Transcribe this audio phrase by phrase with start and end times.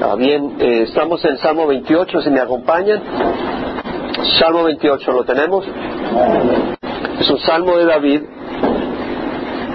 [0.00, 3.02] Ah, bien, eh, estamos en Salmo 28, si me acompañan.
[4.38, 5.66] Salmo 28, ¿lo tenemos?
[7.18, 8.22] Es un salmo de David.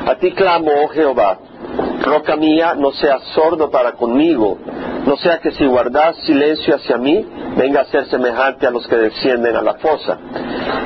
[0.07, 1.39] A ti clamo, oh Jehová,
[2.03, 4.57] roca mía, no seas sordo para conmigo,
[5.05, 7.25] no sea que si guardas silencio hacia mí,
[7.57, 10.17] venga a ser semejante a los que descienden a la fosa.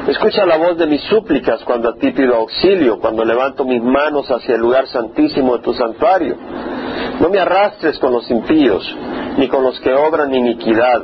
[0.08, 4.30] Escucha la voz de mis súplicas cuando a ti pido auxilio, cuando levanto mis manos
[4.32, 6.36] hacia el lugar santísimo de tu santuario.
[7.20, 8.96] No me arrastres con los impíos,
[9.38, 11.04] ni con los que obran iniquidad,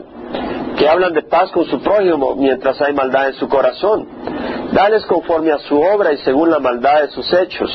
[0.77, 4.07] que hablan de paz con su prójimo mientras hay maldad en su corazón.
[4.71, 7.69] Dales conforme a su obra y según la maldad de sus hechos.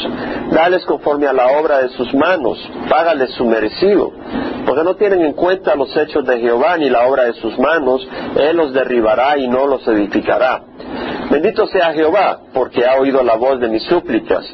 [0.51, 2.59] Dales conforme a la obra de sus manos.
[2.89, 4.13] Págales su merecido.
[4.69, 8.07] Porque no tienen en cuenta los hechos de Jehová ni la obra de sus manos.
[8.39, 10.61] Él los derribará y no los edificará.
[11.31, 14.45] Bendito sea Jehová, porque ha oído la voz de mis súplicas.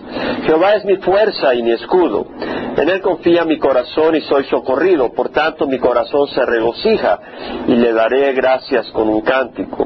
[0.46, 2.28] Jehová es mi fuerza y mi escudo.
[2.77, 5.12] En él confía mi corazón y soy socorrido.
[5.12, 7.19] Por tanto, mi corazón se regocija
[7.66, 9.84] y le daré gracias con un cántico.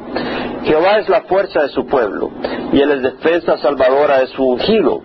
[0.64, 2.30] Jehová es la fuerza de su pueblo
[2.70, 5.00] y él es defensa salvadora de su ungido.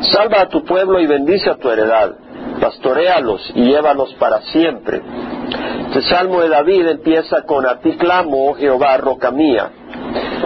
[0.00, 2.23] Salva a tu pueblo y bendice a tu heredad.
[2.60, 5.02] Pastoréalos y llévalos para siempre.
[5.94, 9.70] El salmo de David empieza con a ti clamo, oh Jehová, roca mía.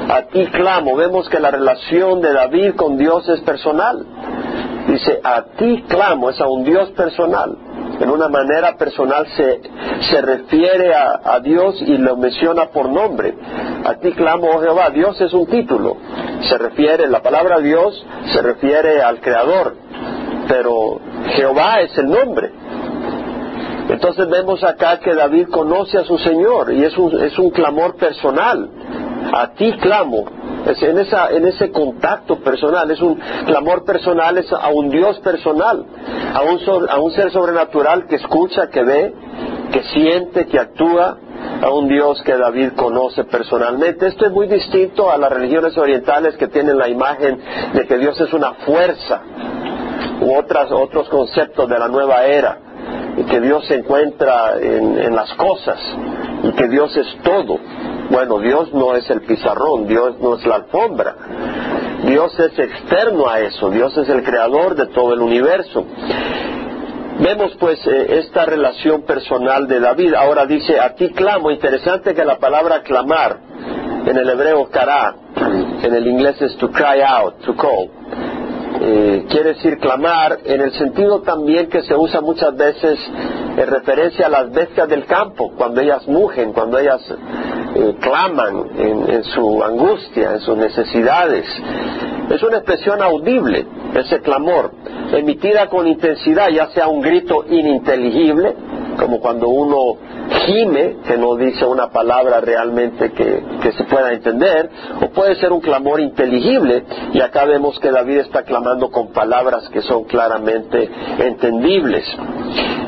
[0.09, 0.97] A ti clamo.
[0.97, 4.05] Vemos que la relación de David con Dios es personal.
[4.89, 7.57] Dice, a ti clamo, es a un Dios personal.
[8.01, 9.61] En una manera personal se,
[10.09, 13.35] se refiere a, a Dios y lo menciona por nombre.
[13.85, 14.91] A ti clamo, oh Jehová.
[14.91, 15.97] Dios es un título.
[16.49, 19.75] Se refiere, la palabra Dios se refiere al Creador.
[20.47, 21.01] Pero
[21.35, 22.53] Jehová es el nombre.
[23.89, 27.97] Entonces vemos acá que David conoce a su Señor y es un, es un clamor
[27.97, 28.69] personal.
[29.33, 30.38] A ti clamo.
[30.69, 35.19] Es en, esa, en ese contacto personal, es un clamor personal, es a un Dios
[35.21, 35.85] personal,
[36.35, 39.15] a un, so- a un ser sobrenatural que escucha, que ve,
[39.73, 41.19] que siente, que actúa,
[41.63, 44.07] a un Dios que David conoce personalmente.
[44.09, 47.41] Esto es muy distinto a las religiones orientales que tienen la imagen
[47.73, 49.23] de que Dios es una fuerza
[50.21, 52.59] u otras, otros conceptos de la nueva era,
[53.17, 55.79] y que Dios se encuentra en, en las cosas
[56.43, 57.59] y que Dios es todo.
[58.11, 61.15] Bueno, Dios no es el pizarrón, Dios no es la alfombra.
[62.05, 65.85] Dios es externo a eso, Dios es el creador de todo el universo.
[67.21, 70.15] Vemos pues eh, esta relación personal de David.
[70.15, 71.51] Ahora dice, a ti clamo.
[71.51, 73.41] Interesante que la palabra clamar
[74.07, 75.17] en el hebreo kará,
[75.83, 77.91] en el inglés es to cry out, to call.
[78.81, 82.99] Eh, quiere decir clamar en el sentido también que se usa muchas veces
[83.57, 87.03] en referencia a las bestias del campo, cuando ellas mugen, cuando ellas
[88.01, 91.47] claman en, en su angustia, en sus necesidades.
[92.31, 94.73] Es una expresión audible, ese clamor,
[95.13, 98.55] emitida con intensidad, ya sea un grito ininteligible,
[98.99, 99.97] como cuando uno
[100.45, 104.69] gime, que no dice una palabra realmente que, que se pueda entender,
[105.01, 109.69] o puede ser un clamor inteligible, y acá vemos que David está clamando con palabras
[109.71, 112.05] que son claramente entendibles.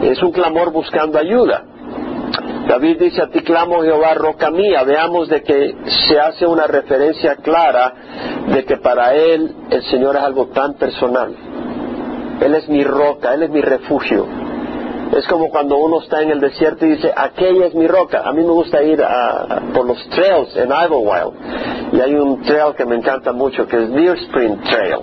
[0.02, 1.64] Es un clamor buscando ayuda.
[2.70, 4.84] David dice, a ti clamo Jehová, roca mía.
[4.84, 5.74] Veamos de que
[6.06, 7.92] se hace una referencia clara
[8.46, 11.34] de que para él el Señor es algo tan personal.
[12.40, 14.24] Él es mi roca, Él es mi refugio.
[15.16, 18.22] Es como cuando uno está en el desierto y dice, aquella es mi roca.
[18.24, 21.92] A mí me gusta ir a- por los trails en Idlewild.
[21.92, 25.00] Y hay un trail que me encanta mucho, que es Deer Spring Trail.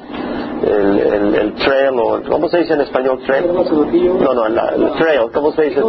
[0.64, 3.46] El, el- el trail, o, ¿cómo se dice en español trail?
[4.20, 5.82] No, no, la- el trail, ¿cómo se dice?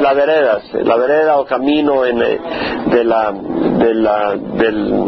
[0.00, 2.38] La vereda, la vereda o camino en, eh,
[2.86, 5.04] de, la, de, la, del-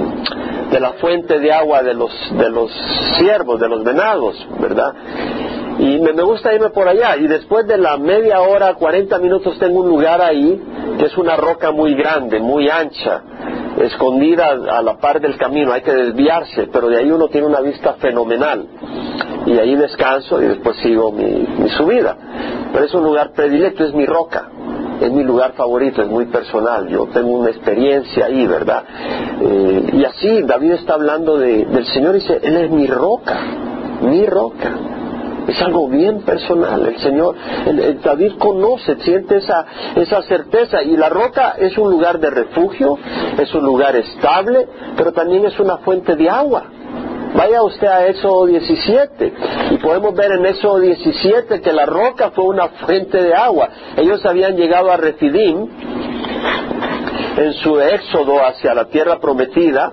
[0.71, 2.71] de la fuente de agua de los, de los
[3.19, 4.93] ciervos, de los venados, ¿verdad?
[5.79, 7.17] Y me, me gusta irme por allá.
[7.17, 10.61] Y después de la media hora, 40 minutos, tengo un lugar ahí
[10.99, 13.23] que es una roca muy grande, muy ancha,
[13.79, 15.73] escondida a la par del camino.
[15.73, 18.67] Hay que desviarse, pero de ahí uno tiene una vista fenomenal.
[19.47, 22.17] Y ahí descanso y después sigo mi, subida.
[22.73, 24.49] Pero es un lugar predilecto, es mi roca.
[25.01, 26.89] Es mi lugar favorito, es muy personal.
[26.89, 28.83] Yo tengo una experiencia ahí, ¿verdad?
[29.41, 33.39] Eh, y así David está hablando de- del Señor y dice, Él es mi roca,
[34.03, 34.72] mi roca.
[35.48, 36.86] Es algo bien personal.
[36.86, 37.34] El Señor,
[37.66, 39.65] el- el David conoce, siente esa,
[39.97, 40.83] esa certeza.
[40.83, 42.98] Y la roca es un lugar de refugio,
[43.39, 46.65] es un lugar estable, pero también es una fuente de agua.
[47.34, 49.33] Vaya usted a Éxodo 17
[49.71, 53.68] y podemos ver en Éxodo 17 que la roca fue una fuente de agua.
[53.97, 55.66] Ellos habían llegado a Refidim
[57.36, 59.92] en su éxodo hacia la tierra prometida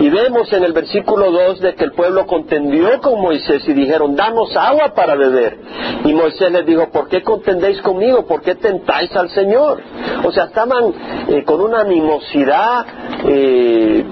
[0.00, 4.16] Y vemos en el versículo 2 de que el pueblo contendió con Moisés y dijeron,
[4.16, 5.58] danos agua para beber.
[6.06, 8.26] Y Moisés les dijo, ¿por qué contendéis conmigo?
[8.26, 9.82] ¿Por qué tentáis al Señor?
[10.24, 10.94] O sea, estaban
[11.28, 12.86] eh, con una animosidad
[13.26, 14.02] eh,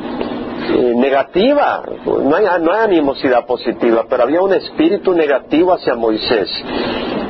[0.70, 6.50] eh, negativa, no hay, no hay animosidad positiva, pero había un espíritu negativo hacia Moisés.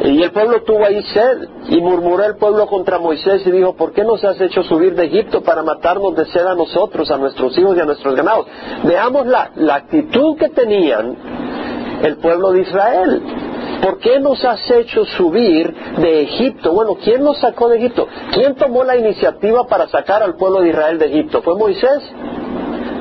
[0.04, 3.92] Y el pueblo tuvo ahí sed y murmuró el pueblo contra Moisés y dijo, ¿por
[3.92, 7.56] qué nos has hecho subir de Egipto para matarnos de sed a nosotros, a nuestros
[7.58, 8.46] hijos y a nuestros ganados?
[8.84, 11.16] Veamos la, la actitud que tenían
[12.02, 13.22] el pueblo de Israel.
[13.82, 16.72] ¿Por qué nos has hecho subir de Egipto?
[16.72, 18.06] Bueno, ¿quién nos sacó de Egipto?
[18.32, 21.42] ¿Quién tomó la iniciativa para sacar al pueblo de Israel de Egipto?
[21.42, 22.02] ¿Fue Moisés?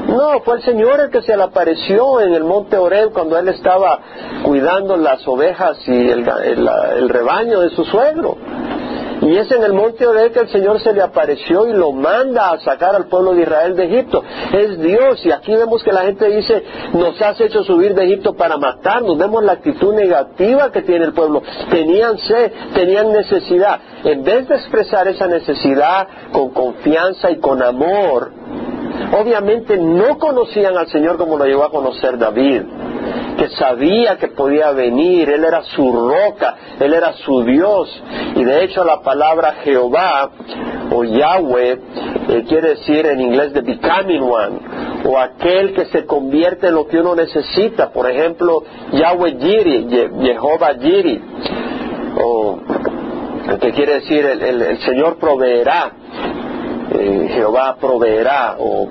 [0.07, 3.49] No, fue el Señor el que se le apareció en el monte Oreb cuando él
[3.49, 3.99] estaba
[4.43, 8.37] cuidando las ovejas y el, rebaño de su suegro.
[9.21, 12.51] Y es en el monte Oreb que el Señor se le apareció y lo manda
[12.51, 14.23] a sacar al pueblo de Israel de Egipto.
[14.53, 15.25] Es Dios.
[15.25, 16.63] Y aquí vemos que la gente dice,
[16.93, 19.17] nos has hecho subir de Egipto para matarnos.
[19.17, 21.41] Vemos la actitud negativa que tiene el pueblo.
[21.69, 23.79] Tenían sed, tenían necesidad.
[24.05, 28.31] En vez de expresar esa necesidad con confianza y con amor,
[29.11, 32.61] Obviamente no conocían al Señor como lo llegó a conocer David,
[33.37, 38.03] que sabía que podía venir, Él era su roca, Él era su Dios.
[38.35, 40.31] Y de hecho la palabra Jehová
[40.91, 41.79] o Yahweh
[42.29, 44.59] eh, quiere decir en inglés the becoming one,
[45.05, 47.91] o aquel que se convierte en lo que uno necesita.
[47.91, 49.87] Por ejemplo, Yahweh Jiri,
[50.21, 51.21] Jehová Jiri,
[52.21, 52.59] o
[53.61, 55.93] que quiere decir el Señor proveerá.
[56.99, 58.87] Eh, Jehová proveerá o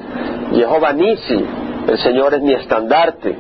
[0.53, 1.45] Jehová Nisi,
[1.89, 3.37] el Señor es mi estandarte.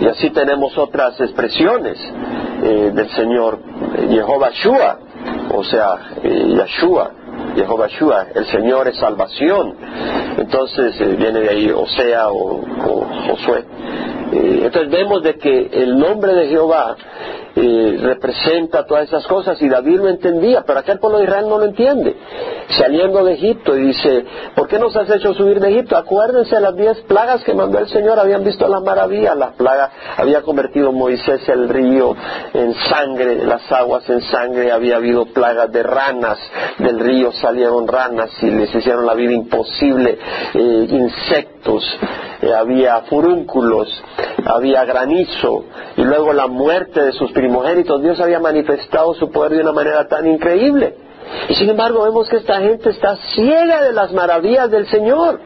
[0.00, 1.98] Y así tenemos otras expresiones
[2.62, 3.58] eh, del Señor,
[4.08, 4.98] Jehová Shua,
[5.52, 7.10] o sea, eh, Yeshua,
[7.54, 9.74] Jehová Shua, el Señor es salvación.
[10.38, 13.64] Entonces viene de ahí Osea o, o Josué.
[14.32, 16.96] entonces vemos de que el nombre de Jehová
[17.98, 21.64] representa todas esas cosas y David lo entendía, pero aquel pueblo de Israel no lo
[21.64, 22.16] entiende.
[22.68, 24.24] Saliendo de Egipto y dice,
[24.54, 25.96] ¿por qué nos has hecho subir de Egipto?
[25.96, 30.42] Acuérdense las diez plagas que mandó el Señor, habían visto la maravilla, las plagas, había
[30.42, 32.16] convertido Moisés el río
[32.54, 36.38] en sangre, las aguas en sangre, había habido plagas de ranas,
[36.78, 40.18] del río salieron ranas y les hicieron la vida imposible,
[40.54, 41.84] eh, insectos,
[42.42, 44.02] eh, había furúnculos,
[44.44, 45.64] había granizo
[45.96, 48.02] y luego la muerte de sus primogénitos.
[48.02, 50.96] Dios había manifestado su poder de una manera tan increíble.
[51.48, 55.40] Y sin embargo vemos que esta gente está ciega de las maravillas del Señor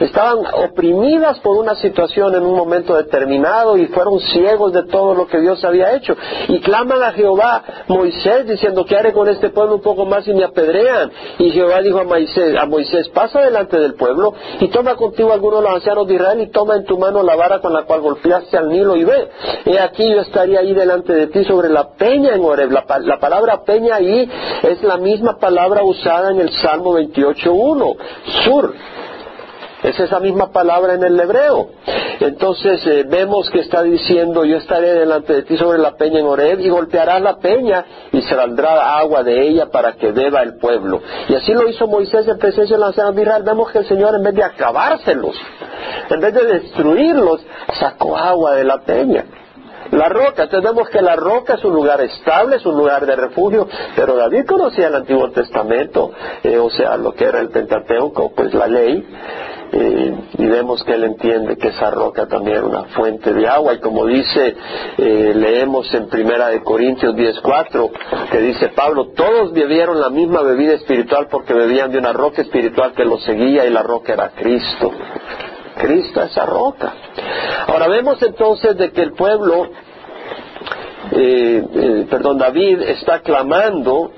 [0.00, 5.26] estaban oprimidas por una situación en un momento determinado y fueron ciegos de todo lo
[5.26, 6.16] que Dios había hecho.
[6.48, 10.34] Y claman a Jehová, Moisés, diciendo, ¿qué haré con este pueblo un poco más y
[10.34, 11.10] me apedrean?
[11.38, 15.60] Y Jehová dijo a Moisés, a Moisés, pasa delante del pueblo y toma contigo algunos
[15.60, 18.00] de los ancianos de Israel y toma en tu mano la vara con la cual
[18.00, 19.28] golpeaste al Nilo y ve,
[19.64, 22.70] he aquí yo estaría ahí delante de ti sobre la peña en Oreb.
[22.70, 24.28] La, la palabra peña ahí
[24.62, 27.96] es la misma palabra usada en el Salmo 28.1,
[28.44, 28.74] sur.
[29.82, 31.68] Es esa misma palabra en el hebreo.
[32.20, 36.26] Entonces eh, vemos que está diciendo, yo estaré delante de ti sobre la peña en
[36.26, 41.00] Oreb y golpearás la peña y saldrá agua de ella para que beba el pueblo.
[41.28, 43.42] Y así lo hizo Moisés en presencia de los ancianos de Israel.
[43.44, 45.36] Vemos que el Señor en vez de acabárselos,
[46.10, 47.40] en vez de destruirlos,
[47.78, 49.24] sacó agua de la peña.
[49.92, 53.16] La roca, entonces vemos que la roca es un lugar estable, es un lugar de
[53.16, 53.66] refugio,
[53.96, 58.52] pero David conocía el Antiguo Testamento, eh, o sea, lo que era el Pentateuco, pues
[58.52, 59.06] la ley,
[59.70, 63.74] y vemos que él entiende que esa roca también era una fuente de agua.
[63.74, 64.56] Y como dice
[64.96, 67.90] eh, leemos en primera de Corintios 10:4
[68.30, 72.92] que dice Pablo todos bebieron la misma bebida espiritual porque bebían de una roca espiritual
[72.92, 74.92] que los seguía y la roca era Cristo
[75.76, 76.92] Cristo esa roca.
[77.66, 79.68] Ahora vemos entonces de que el pueblo
[81.12, 84.10] eh, eh, perdón David está clamando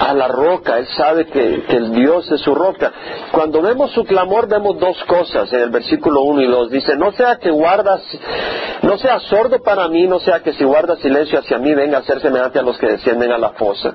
[0.00, 2.90] a la roca, él sabe que, el Dios es su roca.
[3.32, 6.70] Cuando vemos su clamor vemos dos cosas en el versículo 1 y 2.
[6.70, 8.02] Dice, no sea que guardas,
[8.80, 12.02] no sea sordo para mí, no sea que si guardas silencio hacia mí venga a
[12.02, 13.94] ser semejante a los que descienden a la fosa.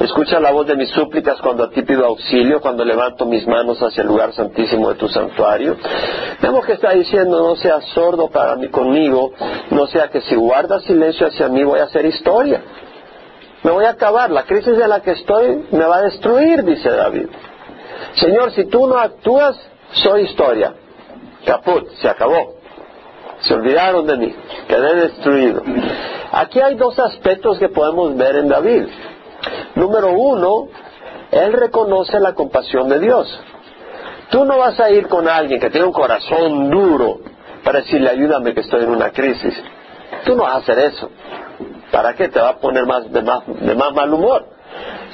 [0.00, 3.78] Escucha la voz de mis súplicas cuando a ti pido auxilio, cuando levanto mis manos
[3.82, 5.76] hacia el lugar santísimo de tu santuario.
[6.42, 9.32] Vemos que está diciendo, no sea sordo para mí conmigo,
[9.70, 12.60] no sea que si guardas silencio hacia mí voy a hacer historia
[13.62, 16.90] me voy a acabar, la crisis en la que estoy me va a destruir, dice
[16.90, 17.26] David.
[18.14, 19.58] Señor, si tú no actúas,
[19.92, 20.74] soy historia.
[21.44, 22.54] Caput, se acabó.
[23.40, 24.34] Se olvidaron de mí,
[24.66, 25.62] quedé destruido.
[26.32, 28.86] Aquí hay dos aspectos que podemos ver en David.
[29.76, 30.68] Número uno,
[31.30, 33.40] él reconoce la compasión de Dios.
[34.30, 37.20] Tú no vas a ir con alguien que tiene un corazón duro
[37.64, 39.54] para decirle ayúdame que estoy en una crisis.
[40.24, 41.10] Tú no vas a hacer eso.
[41.98, 42.28] ¿Para qué?
[42.28, 44.46] Te va a poner más de más, de más mal humor.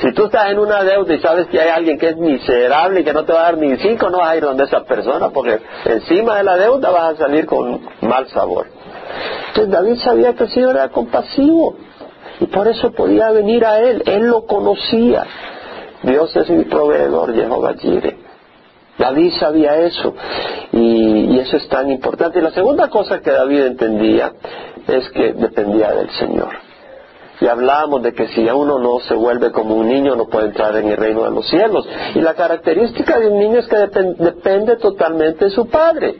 [0.02, 3.04] Si tú estás en una deuda y sabes que hay alguien que es miserable y
[3.04, 5.30] que no te va a dar ni cinco, no vas a ir donde esa persona
[5.30, 8.66] porque encima de la deuda vas a salir con mal sabor.
[9.48, 11.74] Entonces David sabía que el Señor era compasivo
[12.40, 14.02] y por eso podía venir a Él.
[14.04, 15.24] Él lo conocía.
[16.02, 18.18] Dios es mi proveedor, Jehová Jireh.
[18.98, 20.14] David sabía eso
[20.70, 22.40] y, y, eso es tan importante.
[22.40, 24.34] Y la segunda cosa que David entendía
[24.86, 26.63] es que dependía del Señor.
[27.40, 30.76] Y hablábamos de que si uno no se vuelve como un niño no puede entrar
[30.76, 31.86] en el reino de los cielos.
[32.14, 36.16] Y la característica de un niño es que depende totalmente de su padre.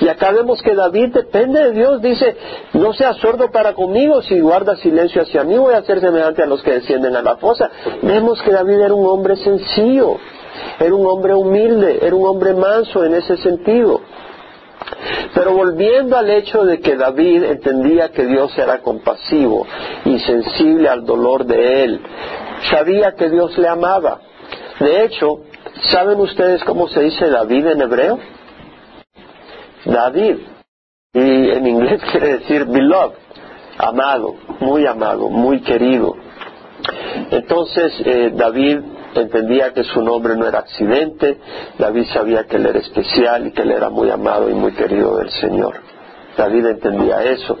[0.00, 2.36] Y acá vemos que David depende de Dios, dice,
[2.74, 6.46] no seas sordo para conmigo, si guarda silencio hacia mí voy a ser semejante a
[6.46, 7.70] los que descienden a la fosa.
[8.02, 10.18] Vemos que David era un hombre sencillo,
[10.78, 14.00] era un hombre humilde, era un hombre manso en ese sentido.
[15.34, 19.66] Pero volviendo al hecho de que David entendía que Dios era compasivo
[20.04, 22.00] y sensible al dolor de él,
[22.70, 24.20] sabía que Dios le amaba.
[24.78, 25.40] De hecho,
[25.90, 28.18] ¿saben ustedes cómo se dice David en hebreo?
[29.84, 30.36] David.
[31.14, 33.16] Y en inglés quiere decir beloved,
[33.78, 36.14] amado, muy amado, muy querido.
[37.30, 38.80] Entonces eh, David
[39.20, 41.38] entendía que su nombre no era accidente,
[41.78, 45.18] David sabía que él era especial y que él era muy amado y muy querido
[45.18, 45.74] del Señor.
[46.36, 47.58] David entendía eso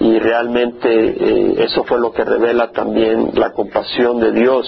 [0.00, 4.66] y realmente eh, eso fue lo que revela también la compasión de Dios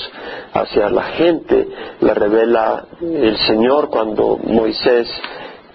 [0.52, 1.66] hacia la gente,
[2.00, 5.08] le revela el Señor cuando Moisés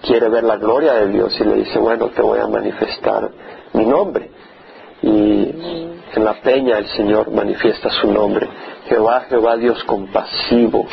[0.02, 3.30] quiere ver la gloria de Dios y le dice, bueno, te voy a manifestar
[3.72, 4.30] mi nombre.
[5.02, 8.48] Y en la peña el Señor manifiesta su nombre.
[8.88, 10.86] Jehová, Jehová Dios compasivo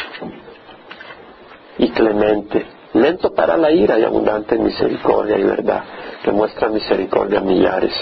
[1.77, 5.83] y clemente, lento para la ira y abundante en misericordia y verdad,
[6.23, 7.93] que muestra misericordia a millares,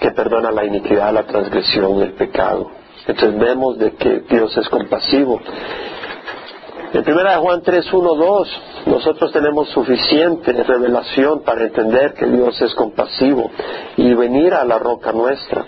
[0.00, 2.70] que perdona la iniquidad, la transgresión el pecado.
[3.06, 5.40] Entonces vemos de que Dios es compasivo
[6.92, 8.48] en 1 Juan 3, 1, 2,
[8.86, 13.50] nosotros tenemos suficiente revelación para entender que Dios es compasivo
[13.96, 15.66] y venir a la roca nuestra.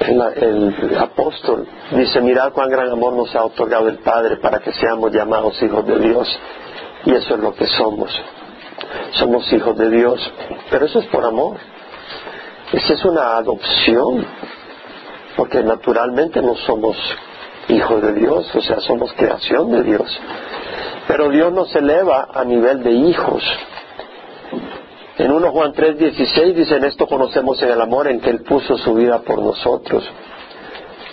[0.00, 5.10] El, apóstol dice, mirad cuán gran amor nos ha otorgado el Padre para que seamos
[5.12, 6.28] llamados hijos de Dios.
[7.06, 8.10] Y eso es lo que somos.
[9.12, 10.20] Somos hijos de Dios.
[10.70, 11.56] Pero eso es por amor.
[12.72, 14.26] Esa es una adopción.
[15.36, 16.96] Porque naturalmente no somos
[17.68, 20.20] hijos de Dios, o sea, somos creación de Dios.
[21.08, 23.42] Pero Dios nos eleva a nivel de hijos.
[25.18, 28.76] En 1 Juan 3:16 dice, en esto conocemos en el amor en que Él puso
[28.76, 30.04] su vida por nosotros.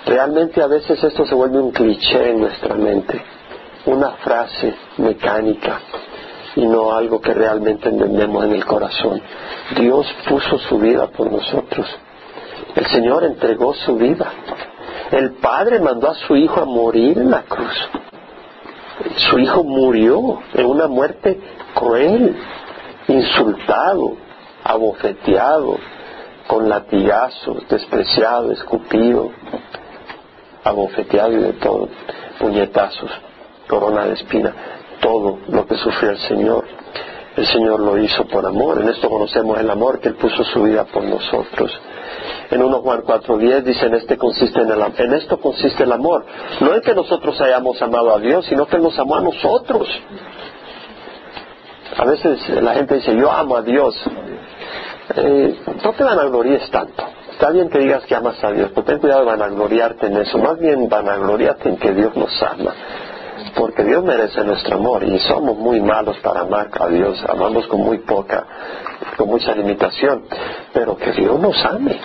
[0.05, 3.21] Realmente a veces esto se vuelve un cliché en nuestra mente,
[3.85, 5.79] una frase mecánica
[6.55, 9.21] y no algo que realmente entendemos en el corazón.
[9.77, 11.87] Dios puso su vida por nosotros.
[12.75, 14.31] El Señor entregó su vida.
[15.13, 17.87] El padre mandó a su hijo a morir en la cruz.
[19.29, 21.39] Su hijo murió en una muerte
[21.75, 22.35] cruel,
[23.07, 24.13] insultado,
[24.63, 25.77] abofeteado,
[26.47, 29.29] con latigazos, despreciado, escupido,
[30.63, 31.89] abofeteado y de todo,
[32.39, 33.11] puñetazos,
[33.67, 34.51] corona de espina,
[34.99, 36.65] todo lo que sufrió el Señor.
[37.37, 38.81] El Señor lo hizo por amor.
[38.81, 41.71] En esto conocemos el amor que Él puso su vida por nosotros.
[42.49, 46.25] En 1 Juan 4.10 dice, en, este consiste en, el, en esto consiste el amor.
[46.59, 49.87] No en que nosotros hayamos amado a Dios, sino que Él nos amó a nosotros.
[51.97, 53.95] A veces la gente dice, yo amo a Dios.
[55.15, 57.03] Eh, no te vanaglories tanto.
[57.31, 60.37] Está bien que digas que amas a Dios, pero ten cuidado de vanagloriarte en eso.
[60.37, 62.73] Más bien vanagloriarte en que Dios nos ama.
[63.55, 67.23] Porque Dios merece nuestro amor y somos muy malos para amar a Dios.
[67.27, 68.45] Amamos con muy poca,
[69.17, 70.23] con mucha limitación.
[70.73, 71.99] Pero que Dios nos ame.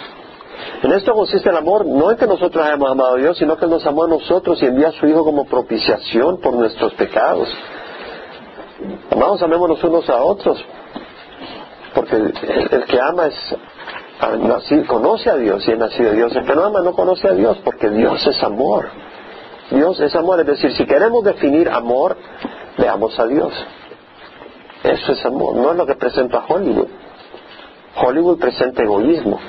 [0.82, 3.66] En esto consiste el amor, no en que nosotros hayamos amado a Dios, sino que
[3.66, 7.48] nos amó a nosotros y envía a su Hijo como propiciación por nuestros pecados.
[9.10, 10.64] Amados, amémonos unos a otros,
[11.94, 12.32] porque el,
[12.86, 16.36] que ama es conoce a Dios y es nacido de Dios.
[16.36, 18.88] El que no ama no conoce a Dios, porque Dios es amor.
[19.70, 22.16] Dios es amor, es decir, si queremos definir amor,
[22.78, 23.52] veamos a Dios.
[24.84, 26.86] Eso es amor, no es lo que presenta Hollywood.
[27.96, 29.40] Hollywood presenta egoísmo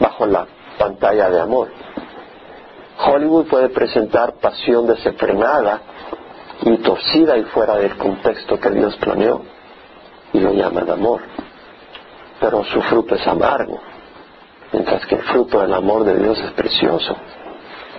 [0.00, 0.46] bajo la
[0.78, 1.68] pantalla de amor.
[2.98, 5.80] Hollywood puede presentar pasión desenfrenada
[6.62, 9.42] y torcida y fuera del contexto que Dios planeó
[10.32, 11.20] y lo llaman amor.
[12.40, 13.80] Pero su fruto es amargo,
[14.72, 17.16] mientras que el fruto del amor de Dios es precioso.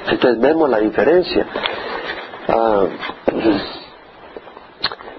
[0.07, 1.47] Entonces vemos la diferencia.
[2.47, 2.85] Ah,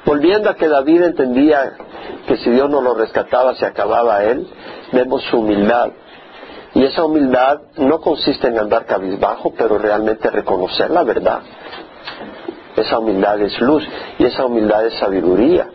[0.05, 1.73] Volviendo a que David entendía
[2.27, 4.47] que si Dios no lo rescataba se acababa él,
[4.93, 5.91] vemos su humildad.
[6.75, 11.41] Y esa humildad no consiste en andar cabizbajo, pero realmente reconocer la verdad.
[12.77, 13.87] Esa humildad es luz
[14.19, 15.69] y esa humildad es sabiduría.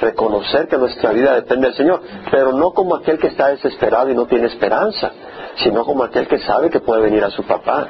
[0.00, 4.14] Reconocer que nuestra vida depende del Señor, pero no como aquel que está desesperado y
[4.14, 5.12] no tiene esperanza,
[5.56, 7.88] sino como aquel que sabe que puede venir a su papá.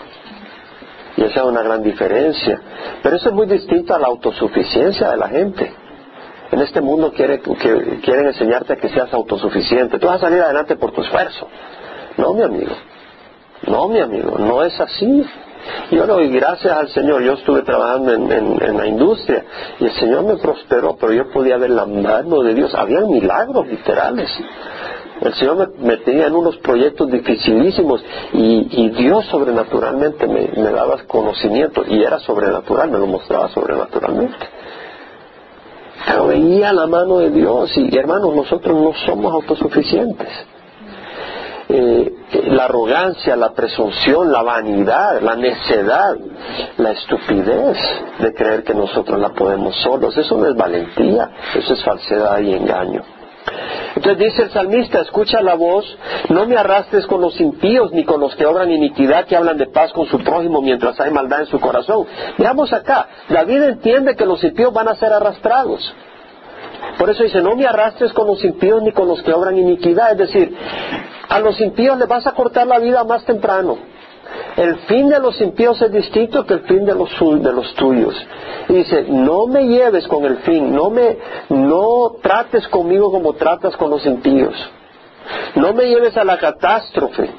[1.16, 2.60] Y esa es una gran diferencia.
[3.02, 5.72] Pero eso es muy distinto a la autosuficiencia de la gente.
[6.52, 9.98] En este mundo quiere, que, quieren enseñarte que seas autosuficiente.
[9.98, 11.48] Tú vas a salir adelante por tu esfuerzo.
[12.22, 12.72] No, mi amigo.
[13.66, 14.38] No, mi amigo.
[14.38, 15.24] No es así.
[15.90, 17.22] Yo le doy gracias al Señor.
[17.22, 19.44] Yo estuve trabajando en, la industria
[19.80, 22.72] y el Señor me prosperó, pero yo podía ver la mano de Dios.
[22.74, 24.30] Habían milagros literales.
[25.20, 32.02] El Señor me metía en unos proyectos dificilísimos y, Dios sobrenaturalmente me, daba conocimiento y
[32.02, 34.46] era sobrenatural, me lo mostraba sobrenaturalmente.
[36.06, 40.51] Pero veía la mano de Dios y hermanos, nosotros no somos autosuficientes.
[41.74, 42.12] Eh,
[42.48, 46.18] la arrogancia, la presunción, la vanidad, la necedad,
[46.76, 47.78] la estupidez
[48.18, 52.52] de creer que nosotros la podemos solos, eso no es valentía, eso es falsedad y
[52.52, 53.02] engaño.
[53.96, 55.86] Entonces dice el salmista, escucha la voz,
[56.28, 59.66] no me arrastres con los impíos ni con los que obran iniquidad, que hablan de
[59.66, 62.06] paz con su prójimo mientras hay maldad en su corazón.
[62.36, 65.94] Veamos acá, David entiende que los impíos van a ser arrastrados.
[66.98, 70.12] Por eso dice, no me arrastres con los impíos ni con los que obran iniquidad.
[70.12, 70.56] Es decir,
[71.28, 73.78] a los impíos les vas a cortar la vida más temprano.
[74.56, 78.14] El fin de los impíos es distinto que el fin de los, de los tuyos.
[78.68, 83.76] Y dice, no me lleves con el fin, no me, no trates conmigo como tratas
[83.76, 84.54] con los impíos.
[85.54, 87.30] No me lleves a la catástrofe.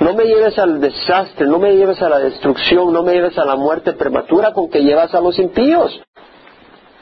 [0.00, 3.44] No me lleves al desastre, no me lleves a la destrucción, no me lleves a
[3.44, 6.00] la muerte prematura con que llevas a los impíos.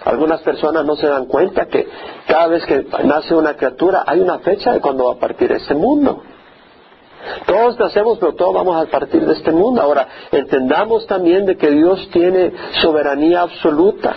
[0.09, 1.87] Algunas personas no se dan cuenta que
[2.27, 5.75] cada vez que nace una criatura hay una fecha de cuando va a partir este
[5.75, 6.23] mundo.
[7.47, 9.83] Todos nacemos, pero todos vamos a partir de este mundo.
[9.83, 14.17] Ahora, entendamos también de que Dios tiene soberanía absoluta.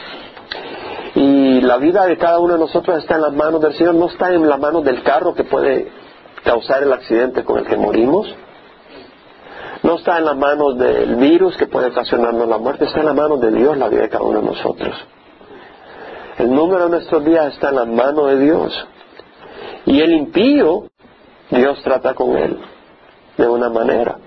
[1.14, 4.06] Y la vida de cada uno de nosotros está en las manos del Señor, no
[4.06, 5.92] está en las manos del carro que puede
[6.46, 8.34] causar el accidente con el que morimos.
[9.84, 13.16] No está en las manos del virus que puede ocasionarnos la muerte, está en las
[13.16, 14.96] manos de Dios la vida de cada uno de nosotros.
[16.42, 18.88] El número de nuestros días está en las manos de Dios.
[19.86, 20.86] Y el impío,
[21.52, 22.58] Dios trata con él
[23.38, 24.18] de una manera.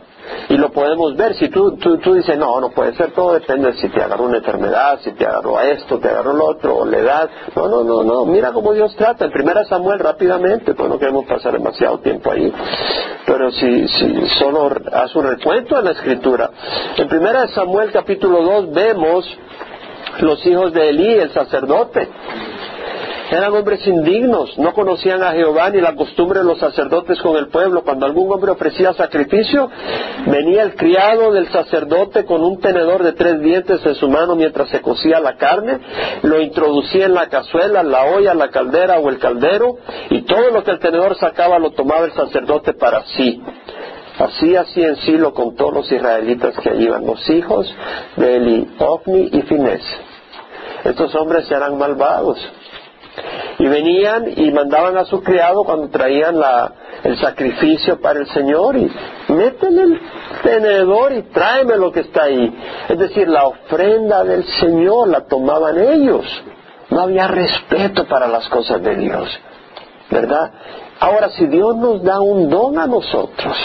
[0.48, 3.78] Y lo podemos ver, si tú, tú, dices, no, no puede ser, todo depende de
[3.78, 6.98] si te agarró una enfermedad, si te agarró esto, te agarró lo otro, o la
[6.98, 7.30] edad.
[7.56, 9.24] No, no, no, no, mira cómo Dios trata.
[9.24, 12.52] En primera Samuel rápidamente, pues no queremos pasar demasiado tiempo ahí.
[13.26, 16.48] Pero si, si solo haz un recuento de la escritura.
[16.96, 19.26] En primera Samuel capítulo 2 vemos
[20.20, 22.08] los hijos de Elí, el sacerdote.
[23.30, 27.48] Eran hombres indignos, no conocían a Jehová ni la costumbre de los sacerdotes con el
[27.48, 27.82] pueblo.
[27.82, 29.70] Cuando algún hombre ofrecía sacrificio,
[30.26, 34.68] venía el criado del sacerdote con un tenedor de tres dientes en su mano mientras
[34.68, 35.80] se cocía la carne,
[36.22, 39.78] lo introducía en la cazuela, la olla, la caldera o el caldero,
[40.10, 43.42] y todo lo que el tenedor sacaba lo tomaba el sacerdote para sí.
[44.18, 47.74] Así así en sí lo contó los israelitas que allí iban, los hijos
[48.16, 49.82] de Eli, Ofni y Finés.
[50.84, 52.38] Estos hombres eran malvados.
[53.58, 56.36] Y venían y mandaban a su criado cuando traían
[57.04, 58.90] el sacrificio para el Señor y
[59.28, 60.00] métele el
[60.42, 62.52] tenedor y tráeme lo que está ahí.
[62.88, 66.26] Es decir, la ofrenda del Señor la tomaban ellos.
[66.90, 69.40] No había respeto para las cosas de Dios.
[70.10, 70.52] ¿Verdad?
[71.00, 73.56] Ahora, si Dios nos da un don a nosotros,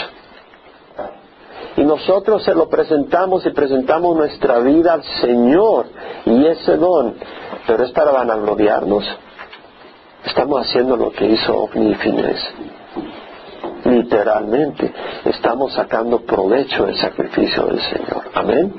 [1.80, 5.86] y nosotros se lo presentamos y presentamos nuestra vida al Señor
[6.26, 7.14] y ese don,
[7.66, 9.02] pero es para vanagloriarnos.
[10.26, 11.96] Estamos haciendo lo que hizo Ofni y
[13.88, 14.92] Literalmente,
[15.24, 18.24] estamos sacando provecho del sacrificio del Señor.
[18.34, 18.74] Amén.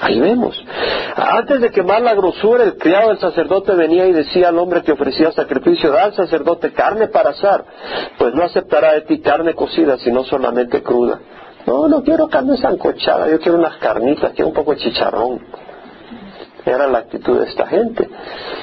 [0.00, 0.56] Ahí vemos.
[1.16, 4.92] Antes de quemar la grosura, el criado del sacerdote venía y decía al hombre que
[4.92, 7.64] ofrecía sacrificio, da al sacerdote carne para asar,
[8.18, 11.18] pues no aceptará de ti carne cocida, sino solamente cruda.
[11.66, 15.40] No, no quiero carne sancochada, yo quiero unas carnitas, quiero un poco de chicharrón.
[16.64, 18.08] Era la actitud de esta gente.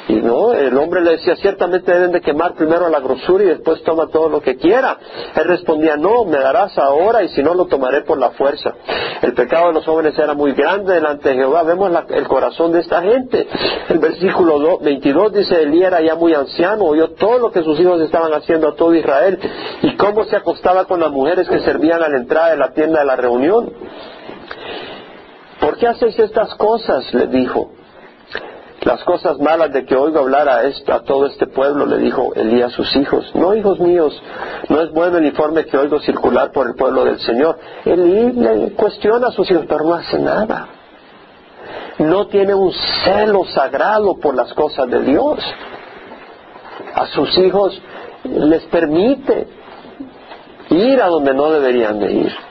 [0.07, 3.81] Y no, el hombre le decía, ciertamente deben de quemar primero la grosura y después
[3.83, 4.97] toma todo lo que quiera.
[5.35, 8.73] Él respondía, no, me darás ahora y si no lo tomaré por la fuerza.
[9.21, 11.63] El pecado de los jóvenes era muy grande delante de Jehová.
[11.63, 13.47] Vemos el corazón de esta gente.
[13.89, 18.01] El versículo 22 dice, Elías era ya muy anciano, oyó todo lo que sus hijos
[18.01, 19.39] estaban haciendo a todo Israel
[19.81, 22.99] y cómo se acostaba con las mujeres que servían a la entrada de la tienda
[22.99, 23.71] de la reunión.
[25.59, 27.13] ¿Por qué hacéis estas cosas?
[27.13, 27.71] le dijo.
[28.87, 32.71] Las cosas malas de que oigo hablar a, a todo este pueblo, le dijo Elías
[32.71, 33.29] a sus hijos.
[33.35, 34.17] No, hijos míos,
[34.69, 37.59] no es bueno el informe que oigo circular por el pueblo del Señor.
[37.83, 40.69] Elí le cuestiona a sus hijos, pero no hace nada.
[41.99, 42.71] No tiene un
[43.03, 45.37] celo sagrado por las cosas de Dios.
[46.95, 47.81] A sus hijos
[48.23, 49.49] les permite
[50.69, 52.46] ir a donde no deberían de ir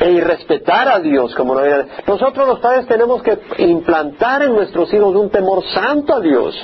[0.00, 1.88] e irrespetar a Dios como no deberían.
[2.06, 6.54] Nosotros los padres tenemos que implantar en nuestros hijos un temor santo a Dios.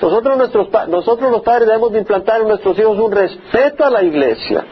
[0.00, 4.02] Nosotros, nuestros, nosotros los padres debemos de implantar en nuestros hijos un respeto a la
[4.02, 4.64] iglesia.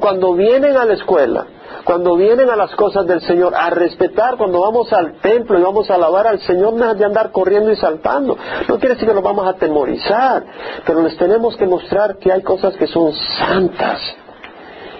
[0.00, 1.46] Cuando vienen a la escuela,
[1.84, 5.90] cuando vienen a las cosas del Señor, a respetar, cuando vamos al templo y vamos
[5.90, 8.36] a alabar al Señor, no de andar corriendo y saltando.
[8.66, 10.44] No quiere decir que los vamos a atemorizar,
[10.86, 14.00] pero les tenemos que mostrar que hay cosas que son santas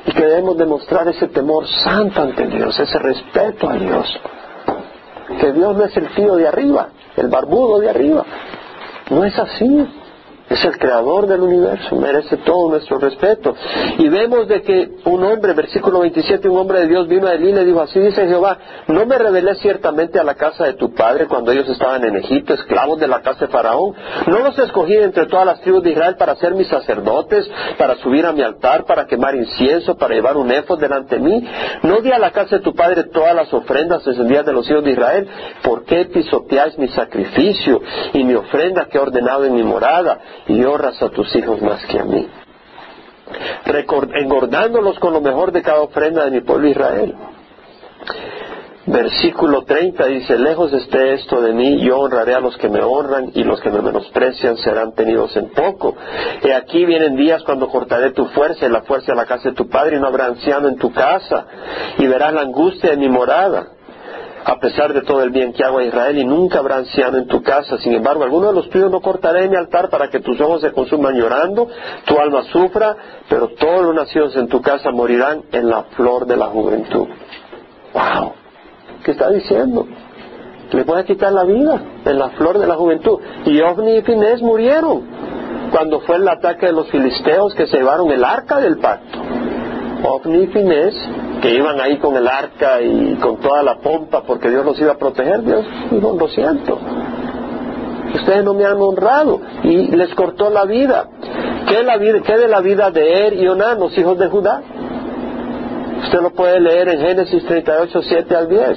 [0.07, 4.21] y que debemos demostrar ese temor santo ante Dios, ese respeto a Dios.
[5.41, 8.25] Que Dios no es el tío de arriba, el barbudo de arriba.
[9.11, 9.89] No es así
[10.49, 13.55] es el creador del universo, merece todo nuestro respeto.
[13.99, 17.45] Y vemos de que un hombre, versículo 27, un hombre de Dios vino a él
[17.45, 20.93] y le dijo, así dice Jehová, no me revelé ciertamente a la casa de tu
[20.93, 23.95] padre cuando ellos estaban en Egipto, esclavos de la casa de Faraón.
[24.27, 28.27] No los escogí entre todas las tribus de Israel para ser mis sacerdotes, para subir
[28.27, 31.49] a mi altar, para quemar incienso, para llevar un efod delante de mí.
[31.83, 34.85] No di a la casa de tu padre todas las ofrendas descendidas de los hijos
[34.85, 35.29] de Israel.
[35.63, 37.81] ¿Por qué pisoteáis mi sacrificio
[38.13, 40.21] y mi ofrenda que he ordenado en mi morada?
[40.49, 42.29] Y honras a tus hijos más que a mí,
[44.15, 47.15] engordándolos con lo mejor de cada ofrenda de mi pueblo Israel.
[48.87, 53.31] Versículo 30 dice, lejos esté esto de mí, yo honraré a los que me honran
[53.33, 55.97] y los que me menosprecian serán tenidos en poco.
[56.43, 59.55] Y aquí vienen días cuando cortaré tu fuerza y la fuerza de la casa de
[59.55, 61.47] tu padre y no habrá anciano en tu casa
[61.97, 63.69] y verás la angustia de mi morada
[64.45, 67.27] a pesar de todo el bien que hago a Israel, y nunca habrá anciano en
[67.27, 67.79] tu casa.
[67.79, 70.61] Sin embargo, alguno de los tuyos no cortaré en mi altar para que tus ojos
[70.61, 71.69] se consuman llorando,
[72.05, 72.97] tu alma sufra,
[73.29, 77.09] pero todos los nacidos en tu casa morirán en la flor de la juventud.
[77.95, 78.33] ¡Wow!
[79.03, 79.87] ¿Qué está diciendo?
[80.73, 83.21] Le puede quitar la vida en la flor de la juventud.
[83.45, 85.03] Y Ovni y Finés murieron
[85.71, 89.19] cuando fue el ataque de los filisteos que se llevaron el arca del pacto.
[90.03, 90.95] Ovni y Finés
[91.45, 94.93] que iban ahí con el arca y con toda la pompa porque Dios los iba
[94.93, 96.79] a proteger, Dios dijo, lo siento,
[98.15, 101.07] ustedes no me han honrado y les cortó la vida.
[101.69, 104.63] ¿Qué, la vida, qué de la vida de Er y Onán, los hijos de Judá?
[106.05, 108.69] Usted lo puede leer en Génesis 38, 7 al 10.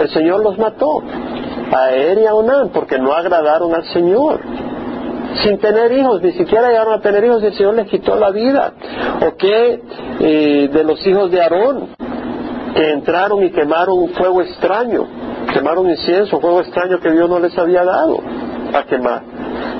[0.00, 1.00] El Señor los mató
[1.72, 4.40] a Er y a Onán porque no agradaron al Señor
[5.44, 8.30] sin tener hijos, ni siquiera llegaron a tener hijos y el Señor les quitó la
[8.30, 8.72] vida.
[9.24, 9.80] ¿O qué
[10.18, 12.07] eh, de los hijos de Aarón?
[12.74, 15.06] Que entraron y quemaron un fuego extraño,
[15.52, 18.20] quemaron incienso, fuego extraño que Dios no les había dado
[18.74, 19.22] a quemar.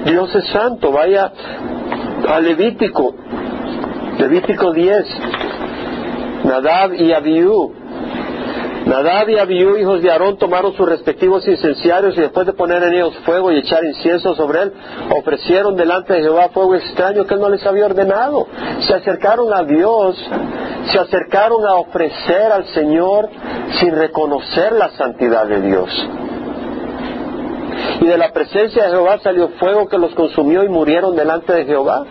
[0.04, 1.32] Dios es santo, vaya
[2.28, 3.14] a Levítico,
[4.18, 5.06] Levítico 10,
[6.44, 7.74] Nadab y Abiú,
[8.86, 12.94] Nadab y Abiú, hijos de Aarón, tomaron sus respectivos incenciarios y después de poner en
[12.94, 14.72] ellos fuego y echar incienso sobre él,
[15.10, 18.46] ofrecieron delante de Jehová fuego extraño que él no les había ordenado.
[18.80, 20.16] Se acercaron a Dios,
[20.90, 23.28] se acercaron a ofrecer al Señor
[23.78, 26.08] sin reconocer la santidad de Dios.
[28.00, 31.64] Y de la presencia de Jehová salió fuego que los consumió y murieron delante de
[31.64, 32.04] Jehová.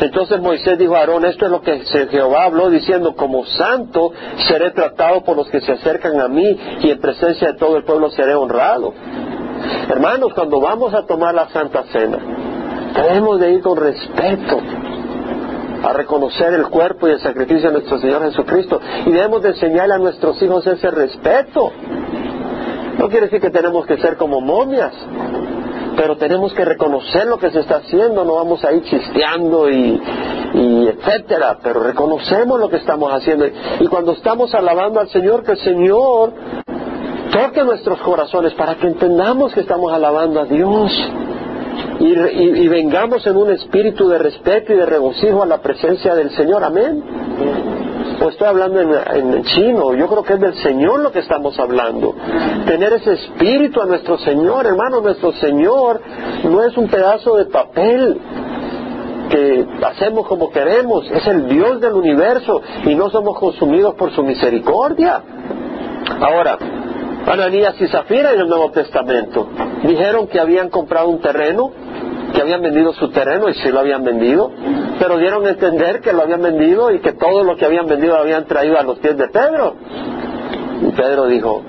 [0.00, 4.12] Entonces Moisés dijo a Aarón, esto es lo que Jehová habló diciendo, como santo
[4.48, 7.84] seré tratado por los que se acercan a mí y en presencia de todo el
[7.84, 8.94] pueblo seré honrado.
[9.88, 12.18] Hermanos, cuando vamos a tomar la Santa Cena,
[12.94, 14.58] debemos de ir con respeto
[15.82, 19.94] a reconocer el cuerpo y el sacrificio de nuestro Señor Jesucristo y debemos de enseñarle
[19.94, 21.72] a nuestros hijos ese respeto.
[22.98, 24.92] No quiere decir que tenemos que ser como momias,
[25.98, 30.00] pero tenemos que reconocer lo que se está haciendo, no vamos a ir chisteando y,
[30.54, 33.46] etcétera, pero reconocemos lo que estamos haciendo.
[33.80, 36.32] Y cuando estamos alabando al Señor, que el Señor
[37.32, 40.92] toque nuestros corazones para que entendamos que estamos alabando a Dios.
[41.98, 46.62] Y, vengamos en un espíritu de respeto y de regocijo a la presencia del Señor.
[46.62, 47.02] Amén.
[48.20, 52.14] O estoy hablando en, chino, yo creo que es del Señor lo que estamos hablando.
[52.66, 56.00] Tener ese espíritu a nuestro Señor, hermano, nuestro Señor
[56.44, 58.20] no es un pedazo de papel
[59.30, 64.24] que hacemos como queremos, es el Dios del universo y no somos consumidos por su
[64.24, 65.22] misericordia.
[66.20, 66.58] Ahora,
[67.26, 69.48] Ananías y Zafira en el Nuevo Testamento
[69.84, 71.70] dijeron que habían comprado un terreno
[72.34, 74.50] que habían vendido su terreno y sí lo habían vendido,
[74.98, 78.14] pero dieron a entender que lo habían vendido y que todo lo que habían vendido
[78.14, 79.74] lo habían traído a los pies de Pedro.
[80.82, 81.62] Y Pedro dijo,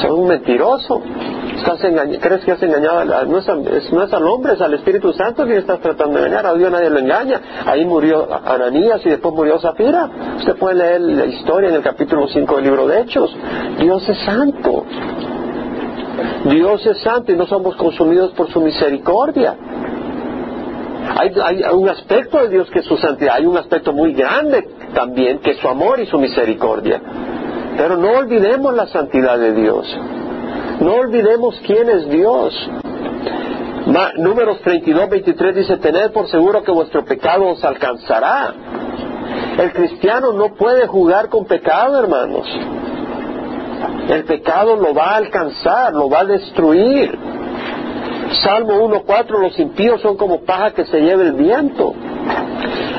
[0.00, 1.02] Soy un mentiroso.
[2.20, 3.04] ¿Crees que has engañado?
[3.26, 6.46] no, es, al hombre, es al Espíritu Santo que estás tratando de engañar.
[6.46, 7.40] A Dios nadie lo engaña.
[7.66, 10.08] Ahí murió Ananías y después murió Zafira.
[10.38, 13.34] Usted puede leer la historia en el capítulo 5 del libro de Hechos.
[13.78, 14.84] Dios es santo.
[16.44, 19.56] Dios es santo y no somos consumidos por su misericordia.
[21.16, 25.38] Hay, un aspecto de Dios que es su santidad, hay un aspecto muy grande también
[25.38, 27.00] que es su amor y su misericordia.
[27.76, 29.86] Pero no olvidemos la santidad de Dios.
[30.80, 32.54] No olvidemos quién es Dios.
[34.16, 38.54] números 32, 23 dice, tened por seguro que vuestro pecado os alcanzará.
[39.58, 42.46] El cristiano no puede jugar con pecado, hermanos.
[44.08, 47.18] El pecado lo va a alcanzar, lo va a destruir.
[48.42, 51.94] Salmo 1.4, los impíos son como paja que se lleva el viento.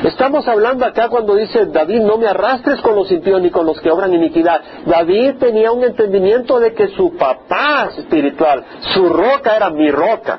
[0.04, 3.80] Estamos hablando acá cuando dice David, no me arrastres con los impíos ni con los
[3.80, 4.60] que obran iniquidad.
[4.86, 8.64] David tenía un entendimiento de que su papá espiritual,
[8.94, 10.38] su roca era mi roca.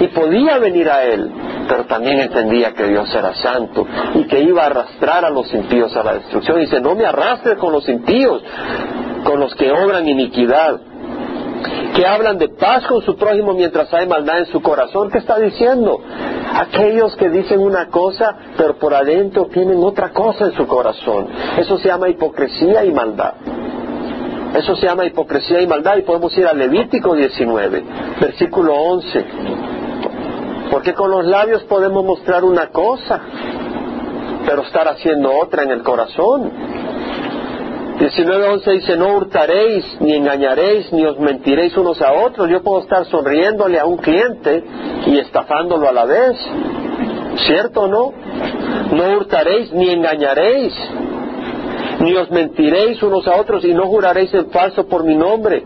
[0.00, 1.30] Y podía venir a él,
[1.68, 5.94] pero también entendía que Dios era santo y que iba a arrastrar a los impíos
[5.96, 6.58] a la destrucción.
[6.58, 8.42] Dice, no me arrastres con los impíos,
[9.24, 10.80] con los que obran iniquidad
[11.94, 15.10] que hablan de paz con su prójimo mientras hay maldad en su corazón.
[15.10, 16.00] ¿Qué está diciendo?
[16.52, 21.28] Aquellos que dicen una cosa, pero por adentro tienen otra cosa en su corazón.
[21.56, 23.34] Eso se llama hipocresía y maldad.
[24.56, 27.84] Eso se llama hipocresía y maldad y podemos ir a Levítico 19,
[28.20, 29.24] versículo 11.
[30.70, 33.20] Porque con los labios podemos mostrar una cosa,
[34.46, 36.50] pero estar haciendo otra en el corazón.
[37.98, 42.50] 19.11 dice, no hurtaréis, ni engañaréis, ni os mentiréis unos a otros.
[42.50, 44.64] Yo puedo estar sonriéndole a un cliente
[45.06, 46.36] y estafándolo a la vez.
[47.46, 48.12] ¿Cierto o no?
[48.92, 50.74] No hurtaréis, ni engañaréis,
[52.00, 55.64] ni os mentiréis unos a otros, y no juraréis en falso por mi nombre,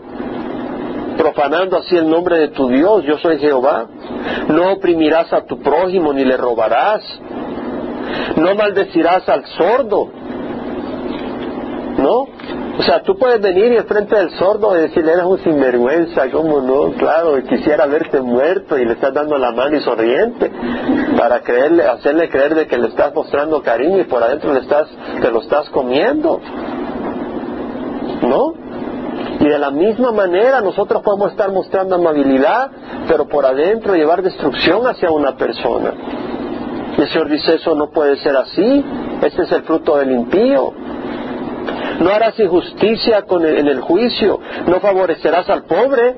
[1.17, 3.03] profanando así el nombre de tu Dios.
[3.05, 3.87] Yo soy Jehová.
[4.49, 7.01] No oprimirás a tu prójimo, ni le robarás.
[8.35, 10.18] No maldecirás al sordo
[11.99, 12.27] ¿no?
[12.79, 16.61] O sea, tú puedes venir y enfrente del sordo y decirle, eres un sinvergüenza, ¿cómo
[16.61, 16.93] no?
[16.93, 20.49] Claro, quisiera verte muerto y le estás dando la mano y sonriente
[21.17, 24.87] para creerle, hacerle creer de que le estás mostrando cariño y por adentro le estás,
[25.21, 26.39] te lo estás comiendo.
[28.21, 28.53] ¿No?
[29.41, 32.71] Y de la misma manera nosotros podemos estar mostrando amabilidad,
[33.07, 35.93] pero por adentro llevar destrucción hacia una persona.
[36.97, 38.85] Y el Señor dice, eso no puede ser así,
[39.21, 40.73] este es el fruto del impío.
[41.99, 46.15] No harás injusticia en el juicio, no favorecerás al pobre,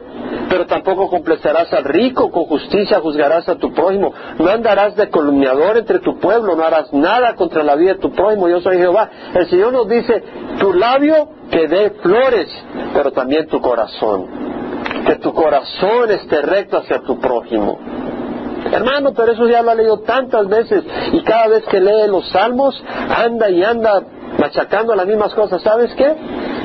[0.50, 5.78] pero tampoco complacerás al rico, con justicia juzgarás a tu prójimo, no andarás de columniador
[5.78, 9.10] entre tu pueblo, no harás nada contra la vida de tu prójimo, yo soy Jehová.
[9.34, 10.24] El Señor nos dice,
[10.60, 12.48] tu labio que dé flores,
[12.94, 14.28] pero también tu corazón,
[15.06, 17.80] que tu corazón esté recto hacia tu prójimo.
[18.72, 20.84] Hermano, pero eso ya lo ha leído tantas veces.
[21.12, 24.04] Y cada vez que lee los salmos anda y anda
[24.42, 25.62] machacando las mismas cosas.
[25.62, 26.16] ¿Sabes qué?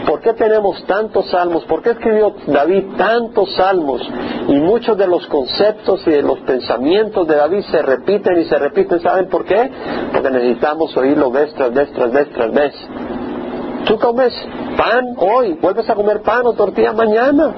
[0.07, 1.65] ¿Por qué tenemos tantos salmos?
[1.67, 4.01] ¿Por qué escribió David tantos salmos?
[4.49, 8.59] Y muchos de los conceptos y de los pensamientos de David se repiten y se
[8.59, 9.01] repiten.
[9.01, 9.71] ¿Saben por qué?
[10.11, 12.75] Porque necesitamos oírlo vez tras vez tras vez tras vez.
[13.85, 14.33] Tú comes
[14.77, 17.55] pan hoy, vuelves a comer pan o tortilla mañana.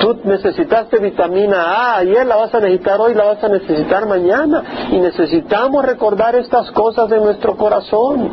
[0.00, 4.88] Tú necesitaste vitamina A ayer, la vas a necesitar hoy, la vas a necesitar mañana.
[4.90, 8.30] Y necesitamos recordar estas cosas de nuestro corazón.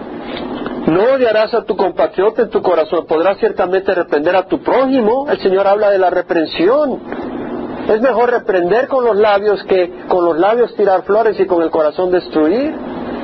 [0.88, 5.28] No odiarás a tu compatriota en tu corazón, podrás ciertamente reprender a tu prójimo.
[5.30, 7.02] El Señor habla de la reprensión.
[7.90, 11.70] Es mejor reprender con los labios que con los labios tirar flores y con el
[11.70, 12.74] corazón destruir.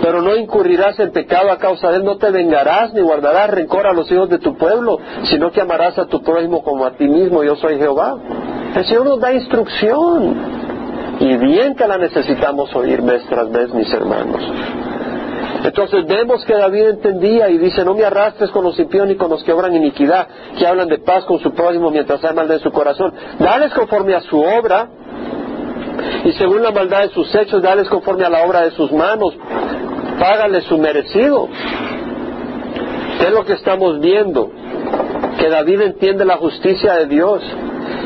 [0.04, 3.88] Pero no incurrirás en pecado a causa de él, no te vengarás ni guardarás rencor
[3.88, 7.08] a los hijos de tu pueblo, sino que amarás a tu prójimo como a ti
[7.08, 8.18] mismo, yo soy Jehová.
[8.76, 10.64] El Señor nos da instrucción.
[11.22, 14.44] Y bien que la necesitamos oír mes tras vez, mis hermanos.
[15.64, 19.30] Entonces vemos que David entendía y dice, no me arrastres con los impíos ni con
[19.30, 22.64] los que obran iniquidad, que hablan de paz con su prójimo mientras hay maldad en
[22.64, 23.14] su corazón.
[23.40, 24.90] Dales conforme a su obra
[26.26, 29.34] y según la maldad de sus hechos, dales conforme a la obra de sus manos.
[30.20, 31.50] Págale su merecido.
[33.20, 34.52] ¿Qué es lo que estamos viendo?
[35.38, 37.44] Que David entiende la justicia de Dios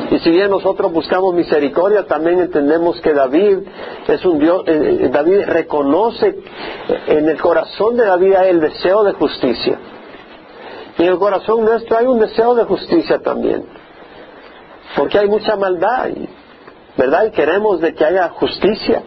[0.09, 3.59] y si bien nosotros buscamos misericordia, también entendemos que David
[4.07, 6.39] es un Dios, eh, eh, David reconoce
[7.07, 9.77] en el corazón de David el deseo de justicia.
[10.97, 13.65] Y en el corazón nuestro hay un deseo de justicia también.
[14.95, 16.09] Porque hay mucha maldad,
[16.95, 17.25] ¿verdad?
[17.25, 19.03] Y queremos de que haya justicia.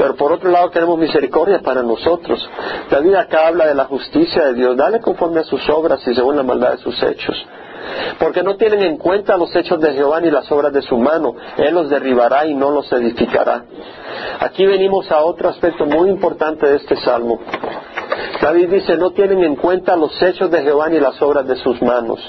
[0.00, 2.48] Pero por otro lado tenemos misericordia para nosotros.
[2.88, 4.74] David acá habla de la justicia de Dios.
[4.74, 7.36] Dale conforme a sus obras y según la maldad de sus hechos.
[8.18, 11.34] porque no tienen en cuenta los hechos de Jehová ni las obras de su mano.
[11.58, 13.64] Él los derribará y no los edificará.
[14.40, 17.38] Aquí venimos a otro aspecto muy importante de este salmo.
[18.40, 21.80] David dice, no tienen en cuenta los hechos de Jehová ni las obras de sus
[21.82, 22.20] manos.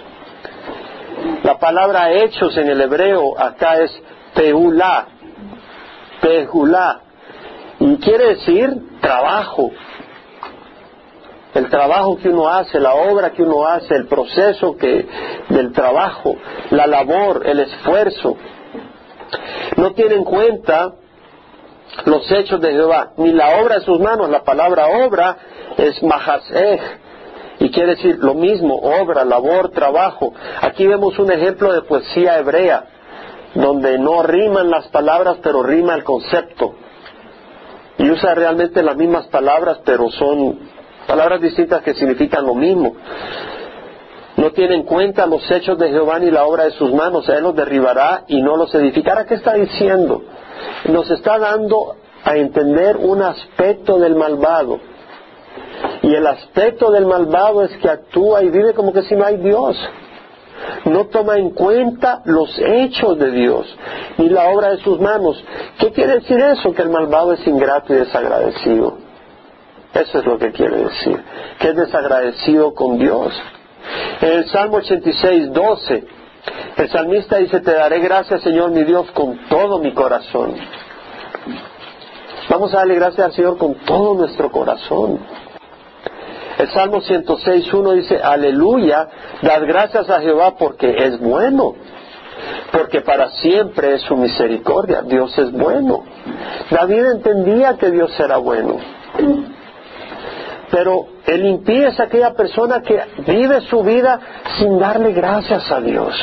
[1.43, 3.91] La palabra hechos en el hebreo acá es
[4.33, 5.07] peulá,
[6.21, 7.01] peulá,
[7.81, 8.69] y quiere decir
[9.01, 9.71] trabajo.
[11.55, 15.05] El trabajo que uno hace, la obra que uno hace, el proceso que,
[15.49, 16.37] del trabajo,
[16.69, 18.37] la labor, el esfuerzo.
[19.77, 20.93] No tiene en cuenta
[22.05, 24.29] los hechos de Jehová, ni la obra de sus manos.
[24.29, 25.37] La palabra obra
[25.77, 26.79] es mahasej,
[27.59, 30.33] y quiere decir lo mismo, obra, labor, trabajo.
[30.61, 32.85] Aquí vemos un ejemplo de poesía hebrea,
[33.55, 36.75] donde no riman las palabras, pero rima el concepto.
[38.01, 40.59] Y usa realmente las mismas palabras, pero son
[41.07, 42.95] palabras distintas que significan lo mismo.
[44.37, 47.43] No tiene en cuenta los hechos de Jehová ni la obra de sus manos, Él
[47.43, 49.25] los derribará y no los edificará.
[49.25, 50.23] ¿Qué está diciendo?
[50.89, 54.79] Nos está dando a entender un aspecto del malvado
[56.01, 59.37] y el aspecto del malvado es que actúa y vive como que si no hay
[59.37, 59.77] Dios.
[60.85, 63.77] No toma en cuenta los hechos de Dios
[64.17, 65.43] ni la obra de sus manos.
[65.79, 66.73] ¿Qué quiere decir eso?
[66.73, 68.97] Que el malvado es ingrato y desagradecido.
[69.93, 71.23] Eso es lo que quiere decir.
[71.59, 73.33] Que es desagradecido con Dios.
[74.21, 76.05] En el Salmo 86, 12,
[76.77, 80.55] el salmista dice, te daré gracias Señor mi Dios con todo mi corazón.
[82.49, 85.19] Vamos a darle gracias al Señor con todo nuestro corazón.
[86.61, 89.07] El Salmo 106.1 dice, aleluya,
[89.41, 91.73] dad gracias a Jehová porque es bueno,
[92.71, 96.03] porque para siempre es su misericordia, Dios es bueno.
[96.69, 98.77] David entendía que Dios era bueno.
[100.69, 104.19] Pero el impío es aquella persona que vive su vida
[104.59, 106.13] sin darle gracias a Dios.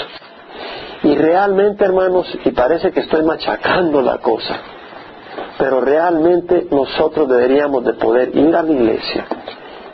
[1.02, 4.56] Y realmente, hermanos, y parece que estoy machacando la cosa,
[5.58, 9.26] pero realmente nosotros deberíamos de poder ir a la iglesia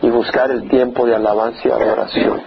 [0.05, 2.43] y buscar el tiempo de alabanza y adoración.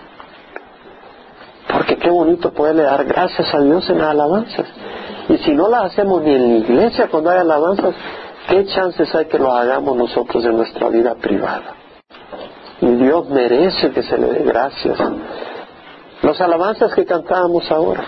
[1.74, 4.68] Porque qué bonito poderle dar gracias a Dios en las alabanzas.
[5.30, 7.96] Y si no las hacemos ni en la iglesia cuando hay alabanzas,
[8.48, 11.74] ¿qué chances hay que lo hagamos nosotros en nuestra vida privada?
[12.80, 15.00] Y Dios merece que se le dé gracias.
[16.22, 18.04] Las alabanzas que cantábamos ahora,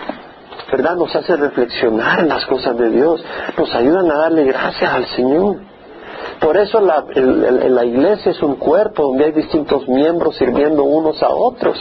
[0.70, 0.94] ¿verdad?
[0.94, 3.20] Nos hacen reflexionar en las cosas de Dios,
[3.58, 5.69] nos ayudan a darle gracias al Señor.
[6.40, 11.28] Por eso la, la iglesia es un cuerpo donde hay distintos miembros sirviendo unos a
[11.28, 11.78] otros.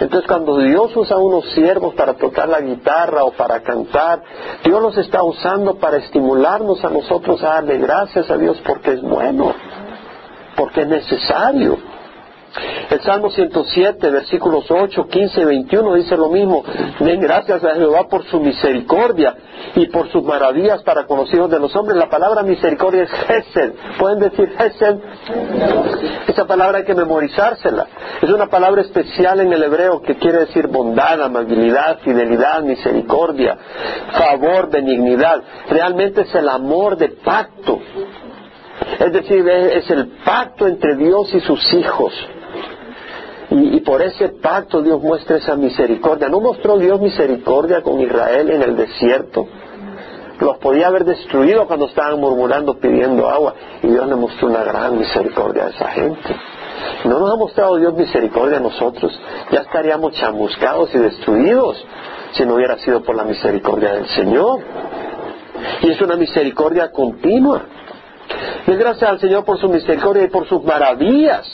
[0.00, 4.22] Entonces cuando Dios usa unos siervos para tocar la guitarra o para cantar,
[4.64, 9.02] Dios los está usando para estimularnos a nosotros a darle gracias a Dios porque es
[9.02, 9.54] bueno,
[10.56, 11.91] porque es necesario.
[12.90, 16.62] El Salmo 107, versículos 8, 15 y 21 dice lo mismo.
[17.00, 19.34] Den gracias a Jehová por su misericordia
[19.74, 21.96] y por sus maravillas para con los hijos de los hombres.
[21.96, 23.72] La palabra misericordia es Hesed.
[23.98, 24.96] ¿Pueden decir Hesed?
[26.28, 27.86] Esa palabra hay que memorizársela.
[28.20, 33.56] Es una palabra especial en el hebreo que quiere decir bondad, amabilidad, fidelidad, misericordia,
[34.12, 35.42] favor, benignidad.
[35.70, 37.80] Realmente es el amor de pacto.
[38.98, 42.12] Es decir, es el pacto entre Dios y sus hijos.
[43.54, 46.28] Y, por ese pacto Dios muestra esa misericordia.
[46.28, 49.46] ¿No mostró Dios misericordia con Israel en el desierto?
[50.40, 53.54] Los podía haber destruido cuando estaban murmurando pidiendo agua.
[53.82, 56.36] Y Dios le mostró una gran misericordia a esa gente.
[57.04, 59.12] No nos ha mostrado Dios misericordia a nosotros.
[59.50, 61.84] Ya estaríamos chamuscados y destruidos
[62.32, 64.60] si no hubiera sido por la misericordia del Señor.
[65.82, 67.66] Y es una misericordia continua.
[68.66, 71.46] Gracias al Señor por su misericordia y por sus maravillas.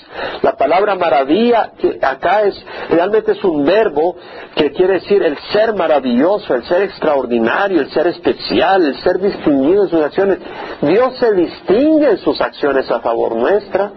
[0.42, 2.54] La palabra maravilla que acá es
[2.90, 4.16] realmente es un verbo
[4.54, 9.84] que quiere decir el ser maravilloso, el ser extraordinario, el ser especial, el ser distinguido
[9.84, 10.38] en sus acciones.
[10.80, 13.90] Dios se distingue en sus acciones a favor nuestra.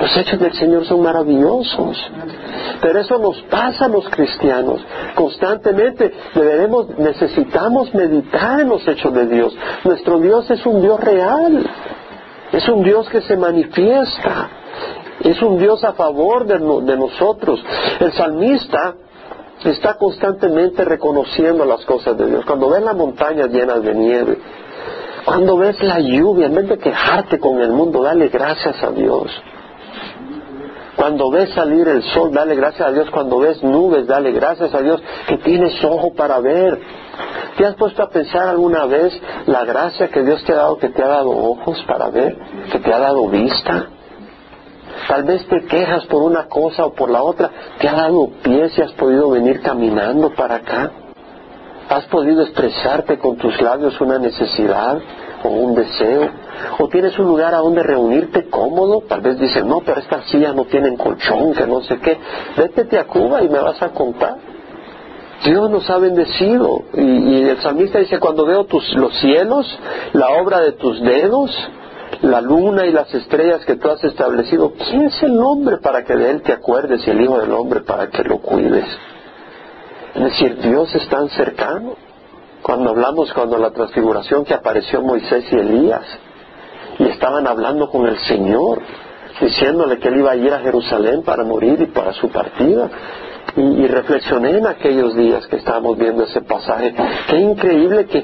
[0.00, 2.10] Los hechos del Señor son maravillosos.
[2.80, 4.80] Pero eso nos pasa a los cristianos.
[5.14, 6.12] Constantemente
[6.98, 9.54] necesitamos meditar en los hechos de Dios.
[9.84, 11.68] Nuestro Dios es un Dios real.
[12.52, 14.48] Es un Dios que se manifiesta.
[15.20, 17.62] Es un Dios a favor de, de nosotros.
[18.00, 18.94] El salmista
[19.68, 22.44] está constantemente reconociendo las cosas de Dios.
[22.46, 24.38] Cuando ves las montañas llenas de nieve,
[25.26, 29.30] cuando ves la lluvia, en vez de quejarte con el mundo, dale gracias a Dios.
[30.96, 33.10] Cuando ves salir el sol, dale gracias a Dios.
[33.10, 36.78] Cuando ves nubes, dale gracias a Dios que tienes ojo para ver.
[37.56, 39.12] ¿Te has puesto a pensar alguna vez
[39.46, 42.36] la gracia que Dios te ha dado, que te ha dado ojos para ver,
[42.72, 43.86] que te ha dado vista?
[45.08, 47.50] Tal vez te quejas por una cosa o por la otra.
[47.78, 50.90] Te ha dado pies y has podido venir caminando para acá.
[51.88, 54.98] ¿Has podido expresarte con tus labios una necesidad
[55.42, 56.30] o un deseo?
[56.78, 59.02] ¿O tienes un lugar a donde reunirte cómodo?
[59.08, 62.18] Tal vez dices, no, pero estas sillas no tienen colchón, que no sé qué.
[62.56, 64.36] Vétete a Cuba y me vas a contar.
[65.44, 66.84] Dios nos ha bendecido.
[66.94, 69.66] Y, el salmista dice, cuando veo tus, los cielos,
[70.12, 71.50] la obra de tus dedos,
[72.22, 76.14] la luna y las estrellas que tú has establecido, ¿quién es el hombre para que
[76.14, 78.86] de él te acuerdes y el Hijo del Hombre para que lo cuides?
[80.14, 81.94] Es decir, Dios es tan cercano.
[82.62, 86.04] Cuando hablamos, cuando la transfiguración que apareció Moisés y Elías,
[87.00, 88.82] y estaban hablando con el Señor,
[89.40, 92.90] diciéndole que él iba a ir a Jerusalén para morir y para su partida.
[93.56, 96.94] Y, reflexioné en aquellos días que estábamos viendo ese pasaje.
[97.28, 98.22] Qué increíble que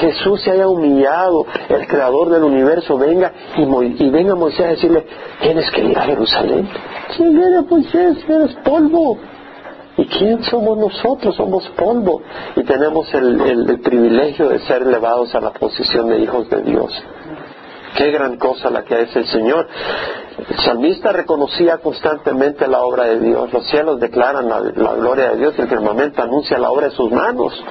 [0.00, 5.06] Jesús se haya humillado, el creador del universo venga y, y venga Moisés a decirle,
[5.40, 6.68] tienes que ir a Jerusalén.
[7.16, 8.18] ¿Quién viene Moisés?
[8.28, 9.18] Eres polvo.
[9.96, 11.34] ¿Y quién somos nosotros?
[11.36, 12.22] Somos polvo
[12.56, 17.02] y tenemos el, privilegio de ser elevados a la posición de hijos de Dios.
[18.00, 19.68] Qué gran cosa la que es el Señor.
[20.48, 23.52] El salmista reconocía constantemente la obra de Dios.
[23.52, 27.10] Los cielos declaran la, la gloria de Dios el firmamento anuncia la obra de sus
[27.12, 27.62] manos.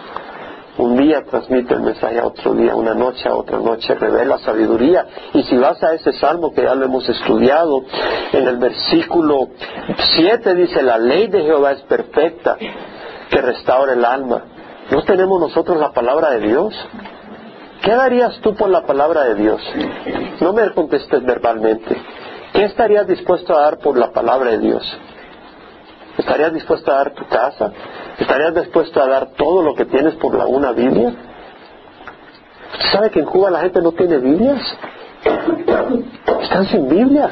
[0.77, 5.03] Un día transmite el mensaje a otro día, una noche a otra noche, revela sabiduría.
[5.33, 7.81] Y si vas a ese salmo que ya lo hemos estudiado,
[8.31, 9.47] en el versículo
[10.15, 12.55] 7 dice, la ley de Jehová es perfecta,
[13.31, 14.43] que restaura el alma.
[14.91, 16.75] ¿No tenemos nosotros la palabra de Dios?
[17.81, 19.61] ¿Qué darías tú por la palabra de Dios?
[20.41, 21.95] No me contestes verbalmente.
[22.53, 24.97] ¿Qué estarías dispuesto a dar por la palabra de Dios?
[26.17, 27.71] ¿Estarías dispuesto a dar tu casa?
[28.17, 31.13] ¿Estarías dispuesto a dar todo lo que tienes por la una Biblia?
[32.91, 34.61] ¿Sabe que en Cuba la gente no tiene Biblias?
[36.41, 37.31] Están sin Biblias.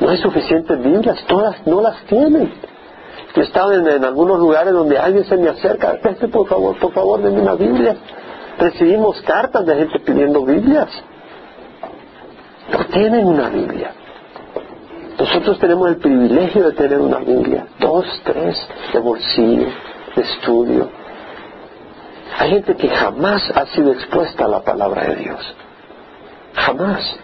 [0.00, 2.52] No hay suficientes Biblias, todas no las tienen.
[3.34, 7.20] Yo he en, algunos lugares donde alguien se me acerca, este por favor, por favor,
[7.20, 7.96] denme una Biblia.
[8.58, 10.88] Recibimos cartas de gente pidiendo Biblias.
[12.70, 13.92] No tienen una Biblia.
[15.18, 18.56] Nosotros tenemos el privilegio de tener una Biblia, dos, tres,
[18.92, 19.68] de bolsillo,
[20.16, 20.88] de estudio.
[22.38, 25.54] Hay gente que jamás ha sido expuesta a la palabra de Dios.
[26.54, 27.16] Jamás.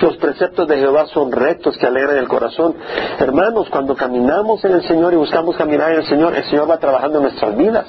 [0.00, 2.74] Los preceptos de Jehová son rectos que alegran el corazón.
[3.18, 6.78] Hermanos, cuando caminamos en el Señor y buscamos caminar en el Señor, el Señor va
[6.78, 7.86] trabajando en nuestras vidas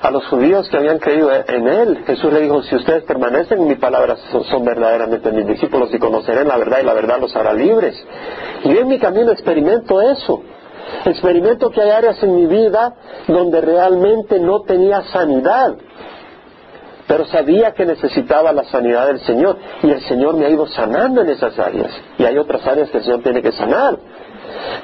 [0.00, 3.68] a los judíos que habían creído en él, Jesús le dijo, si ustedes permanecen en
[3.68, 7.52] mi palabra, son, verdaderamente mis discípulos y conocerán la verdad y la verdad los hará
[7.52, 7.96] libres.
[8.64, 10.42] Y en mi camino experimento eso.
[11.04, 12.94] Experimento que hay áreas en mi vida
[13.26, 15.74] donde realmente no tenía sanidad,
[17.06, 21.22] pero sabía que necesitaba la sanidad del Señor y el Señor me ha ido sanando
[21.22, 21.90] en esas áreas.
[22.18, 23.98] Y hay otras áreas que el Señor tiene que sanar.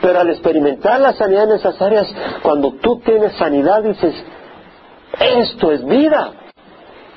[0.01, 2.07] Pero al experimentar la sanidad en esas áreas,
[2.43, 4.15] cuando tú tienes sanidad, dices,
[5.21, 6.33] esto es vida.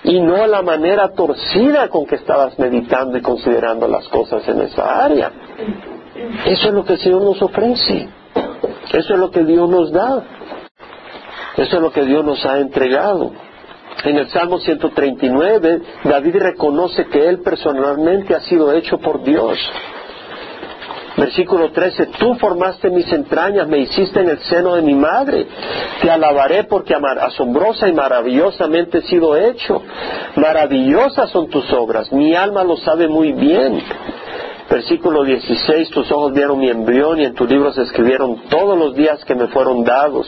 [0.04, 5.04] Y no la manera torcida con que estabas meditando y considerando las cosas en esa
[5.04, 5.32] área.
[6.46, 8.08] Eso es lo que el Señor nos ofrece.
[8.94, 10.24] Eso es lo que Dios nos da.
[11.58, 13.32] Eso es lo que Dios nos ha entregado.
[14.04, 19.58] En el Salmo 139, David reconoce que él personalmente ha sido hecho por Dios.
[21.18, 25.48] Versículo 13, tú formaste mis entrañas, me hiciste en el seno de mi madre.
[26.00, 29.82] Te alabaré porque asombrosa y maravillosamente he sido hecho.
[30.36, 33.82] Maravillosas son tus obras, mi alma lo sabe muy bien.
[34.70, 38.94] Versículo 16, tus ojos vieron mi embrión y en tu libro se escribieron todos los
[38.94, 40.28] días que me fueron dados.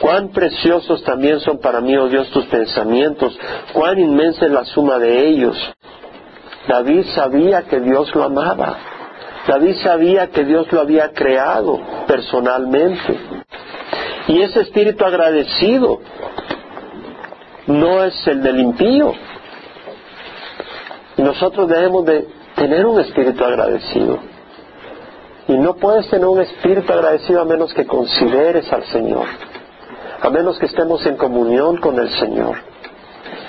[0.00, 3.38] Cuán preciosos también son para mí, oh Dios, tus pensamientos,
[3.72, 5.56] cuán inmensa es la suma de ellos.
[6.66, 8.95] David sabía que Dios lo amaba.
[9.46, 13.18] David sabía que Dios lo había creado personalmente.
[14.28, 16.00] Y ese espíritu agradecido
[17.66, 19.12] no es el del impío.
[21.18, 22.26] nosotros debemos de
[22.56, 24.18] tener un espíritu agradecido.
[25.48, 29.26] Y no puedes tener un espíritu agradecido a menos que consideres al Señor,
[30.20, 32.56] a menos que estemos en comunión con el Señor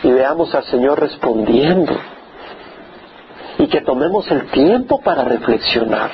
[0.04, 1.94] y veamos al Señor respondiendo
[3.68, 6.12] y que tomemos el tiempo para reflexionar.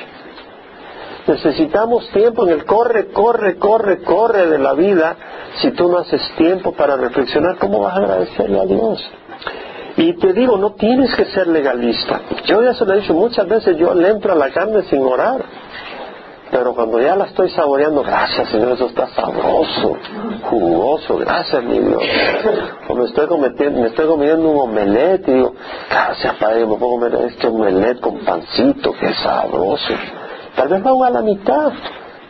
[1.26, 5.16] Necesitamos tiempo en el corre, corre, corre, corre de la vida.
[5.56, 9.10] Si tú no haces tiempo para reflexionar, ¿cómo vas a agradecerle a Dios?
[9.96, 12.22] Y te digo, no tienes que ser legalista.
[12.44, 15.02] Yo ya se lo he dicho muchas veces, yo le entro a la carne sin
[15.02, 15.44] orar.
[16.54, 19.96] Pero cuando ya la estoy saboreando, gracias Señor, eso está sabroso,
[20.42, 22.00] jugoso, gracias mi Dios.
[22.88, 25.52] O me estoy, cometiendo, me estoy comiendo un omelette y digo,
[25.90, 29.94] gracias Padre, me puedo comer este omelette con pancito, que sabroso.
[30.54, 31.72] Tal vez va a la mitad,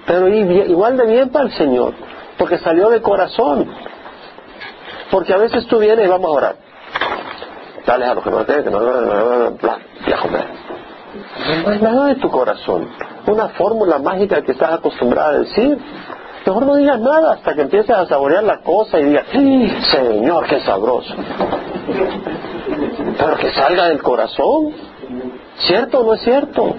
[0.06, 1.92] pero igual de bien para el Señor,
[2.38, 3.70] porque salió de corazón.
[5.10, 6.56] Porque a veces tú vienes y vamos a orar.
[7.86, 10.46] Dale a los que no te que no, y a comer.
[11.62, 12.88] No hay nada de tu corazón
[13.32, 15.78] una fórmula mágica que estás acostumbrada a decir.
[16.46, 19.26] Mejor no digas nada hasta que empieces a saborear la cosa y digas,
[19.90, 21.14] Señor, qué sabroso.
[23.18, 24.72] Pero que salga del corazón.
[25.56, 26.74] ¿Cierto o no es cierto?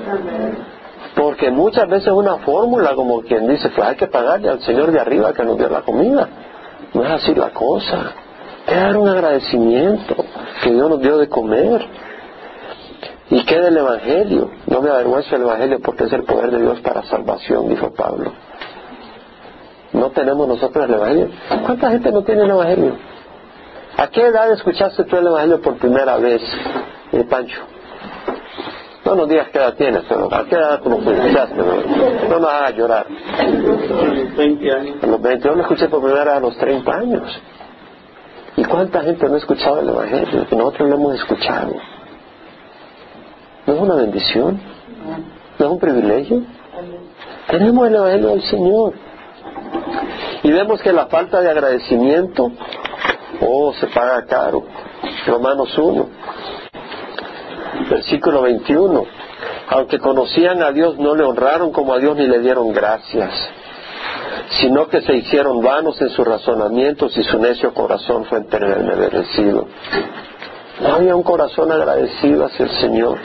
[1.15, 4.99] Porque muchas veces una fórmula como quien dice, pues hay que pagarle al Señor de
[4.99, 6.27] arriba que nos dio la comida.
[6.93, 8.11] No es así la cosa.
[8.67, 10.15] Es dar un agradecimiento
[10.63, 11.87] que Dios nos dio de comer.
[13.29, 14.51] ¿Y qué del Evangelio?
[14.67, 18.31] No me avergüenzo del Evangelio porque es el poder de Dios para salvación, dijo Pablo.
[19.93, 21.29] ¿No tenemos nosotros el Evangelio?
[21.65, 22.97] ¿Cuánta gente no tiene el Evangelio?
[23.97, 26.41] ¿A qué edad escuchaste tú el Evangelio por primera vez,
[27.13, 27.61] eh, Pancho?
[29.05, 31.55] No nos digas qué edad tienes, pero ¿a qué edad lo escuchaste?
[32.29, 33.07] No, nos hagas llorar.
[33.39, 34.95] A los 20 años.
[35.03, 35.47] A los 20.
[35.47, 37.41] Yo lo escuché por primera vez a los 30 años.
[38.57, 40.47] ¿Y cuánta gente no ha escuchado el Evangelio?
[40.51, 41.73] Nosotros lo hemos escuchado.
[43.65, 44.61] ¿No es una bendición?
[45.57, 46.43] ¿No es un privilegio?
[47.47, 48.93] Tenemos el Evangelio del Señor.
[50.43, 52.51] Y vemos que la falta de agradecimiento,
[53.41, 54.63] oh, se paga caro.
[55.25, 56.09] Romanos 1,
[57.89, 59.03] versículo 21.
[59.69, 63.31] Aunque conocían a Dios, no le honraron como a Dios ni le dieron gracias,
[64.59, 69.67] sino que se hicieron vanos en sus razonamientos y su necio corazón fue enterecido.
[70.81, 73.17] No había un corazón agradecido hacia el Señor.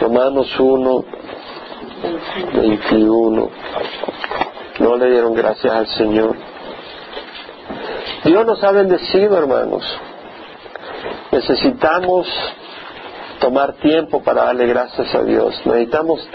[0.00, 1.04] Romanos 1,
[2.54, 3.50] 21.
[4.78, 6.36] No le dieron gracias al Señor.
[8.24, 9.84] Dios nos ha bendecido, hermanos.
[11.32, 12.26] Necesitamos
[13.40, 15.60] tomar tiempo para darle gracias a Dios.
[15.64, 16.26] Necesitamos,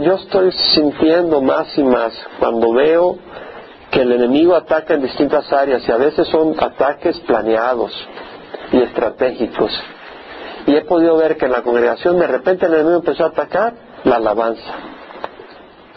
[0.00, 3.18] yo estoy sintiendo más y más cuando veo
[3.90, 7.92] que el enemigo ataca en distintas áreas y a veces son ataques planeados
[8.72, 9.72] y estratégicos.
[10.66, 13.74] Y he podido ver que en la congregación de repente el enemigo empezó a atacar
[14.04, 14.74] la alabanza.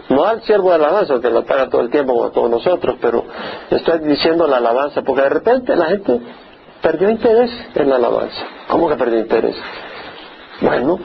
[0.09, 3.25] No al siervo de alabanza, que lo ataca todo el tiempo como todos nosotros, pero
[3.69, 6.19] estoy diciendo la alabanza, porque de repente la gente
[6.81, 8.41] perdió interés en la alabanza.
[8.67, 9.55] ¿Cómo que perdió interés?
[10.61, 10.99] Bueno,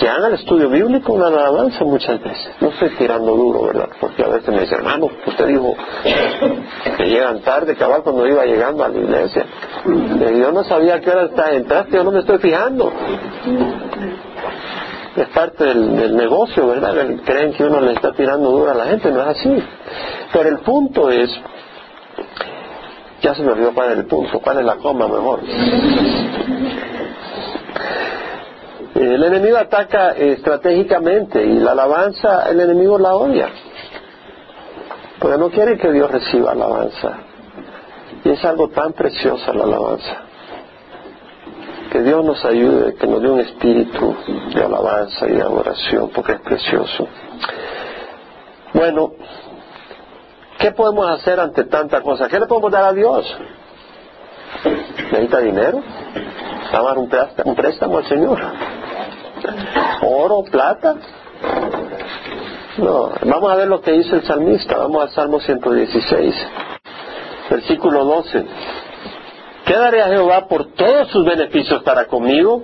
[0.00, 2.54] que haga el estudio bíblico una alabanza muchas veces.
[2.58, 3.90] No estoy tirando duro, ¿verdad?
[4.00, 5.76] Porque a veces me dicen, hermano, usted dijo
[6.96, 9.44] que llegan tarde, cabal, cuando iba llegando a la iglesia.
[9.84, 12.90] Y yo no sabía qué hora entraste, yo no me estoy fijando.
[15.16, 16.94] Es parte del, negocio, ¿verdad?
[17.26, 19.62] Creen que uno le está tirando duro a la gente, no es así.
[20.32, 21.28] Pero el punto es,
[23.20, 25.40] ya se me olvidó cuál es el punto, cuál es la coma mejor.
[29.00, 33.48] El enemigo ataca estratégicamente y la alabanza, el enemigo la odia.
[35.18, 37.14] Porque no quiere que Dios reciba alabanza.
[38.22, 40.16] Y es algo tan precioso la alabanza.
[41.90, 44.14] Que Dios nos ayude, que nos dé un espíritu
[44.54, 47.08] de alabanza y de adoración, porque es precioso.
[48.74, 49.14] Bueno,
[50.58, 52.28] ¿qué podemos hacer ante tanta cosa?
[52.28, 53.34] ¿Qué le podemos dar a Dios?
[55.10, 55.82] ¿Necesita dinero?
[56.70, 58.38] ¿Vamos a dar un préstamo al Señor?
[60.02, 60.96] Oro, plata.
[62.78, 64.76] No, vamos a ver lo que dice el salmista.
[64.78, 66.34] Vamos al Salmo 116,
[67.50, 68.46] versículo 12.
[69.64, 72.62] ¿Qué daré a Jehová por todos sus beneficios para conmigo?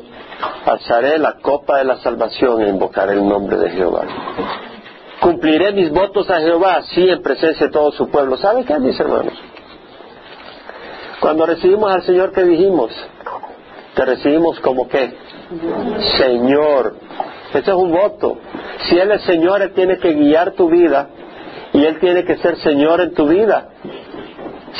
[0.64, 4.04] Alzaré la copa de la salvación e invocaré el nombre de Jehová.
[5.20, 8.36] Cumpliré mis votos a Jehová, así en presencia de todo su pueblo.
[8.36, 9.34] ¿Sabe qué, mis hermanos?
[11.20, 12.90] Cuando recibimos al Señor, ¿qué dijimos?
[13.94, 15.16] Te recibimos como qué?
[16.18, 16.96] Señor.
[17.50, 18.38] Ese es un voto.
[18.86, 21.08] Si Él es Señor, Él tiene que guiar tu vida
[21.72, 23.68] y Él tiene que ser Señor en tu vida.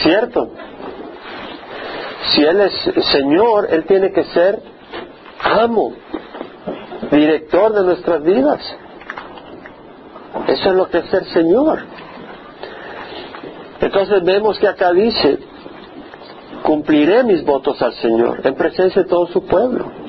[0.02, 0.50] ¿Cierto?
[2.28, 2.72] Si Él es
[3.12, 4.60] Señor, Él tiene que ser
[5.40, 5.92] amo,
[7.10, 8.60] director de nuestras vidas.
[10.48, 11.80] Eso es lo que es ser Señor.
[13.80, 15.38] Entonces vemos que acá dice,
[16.62, 20.05] cumpliré mis votos al Señor en presencia de todo su pueblo.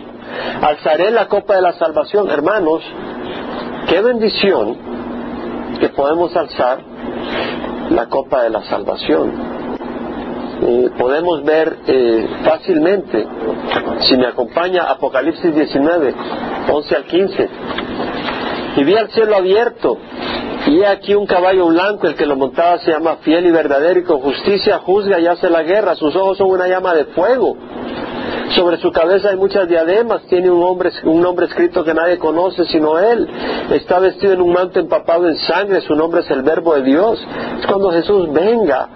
[0.62, 2.30] Alzaré la copa de la salvación.
[2.30, 2.84] Hermanos,
[3.88, 4.78] qué bendición
[5.80, 6.80] que podemos alzar
[7.90, 9.58] la copa de la salvación.
[10.98, 13.28] podemos ver eh, fácilmente,
[14.02, 16.14] si me acompaña Apocalipsis 19,
[16.72, 17.50] 11 al 15.
[18.78, 19.98] Y vi al cielo abierto,
[20.68, 24.04] y aquí un caballo blanco, el que lo montaba se llama fiel y verdadero, y
[24.04, 27.56] con justicia juzga y hace la guerra, sus ojos son una llama de fuego.
[28.56, 32.66] Sobre su cabeza hay muchas diademas, tiene un, hombre, un nombre escrito que nadie conoce
[32.66, 33.28] sino él.
[33.72, 37.20] Está vestido en un manto empapado en sangre, su nombre es el Verbo de Dios.
[37.60, 38.90] Es cuando Jesús venga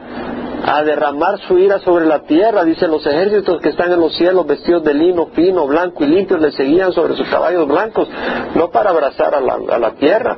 [0.63, 2.63] a derramar su ira sobre la tierra.
[2.63, 6.37] Dice, los ejércitos que están en los cielos vestidos de lino fino, blanco y limpio
[6.37, 8.07] le seguían sobre sus caballos blancos,
[8.55, 10.37] no para abrazar a la, a la tierra,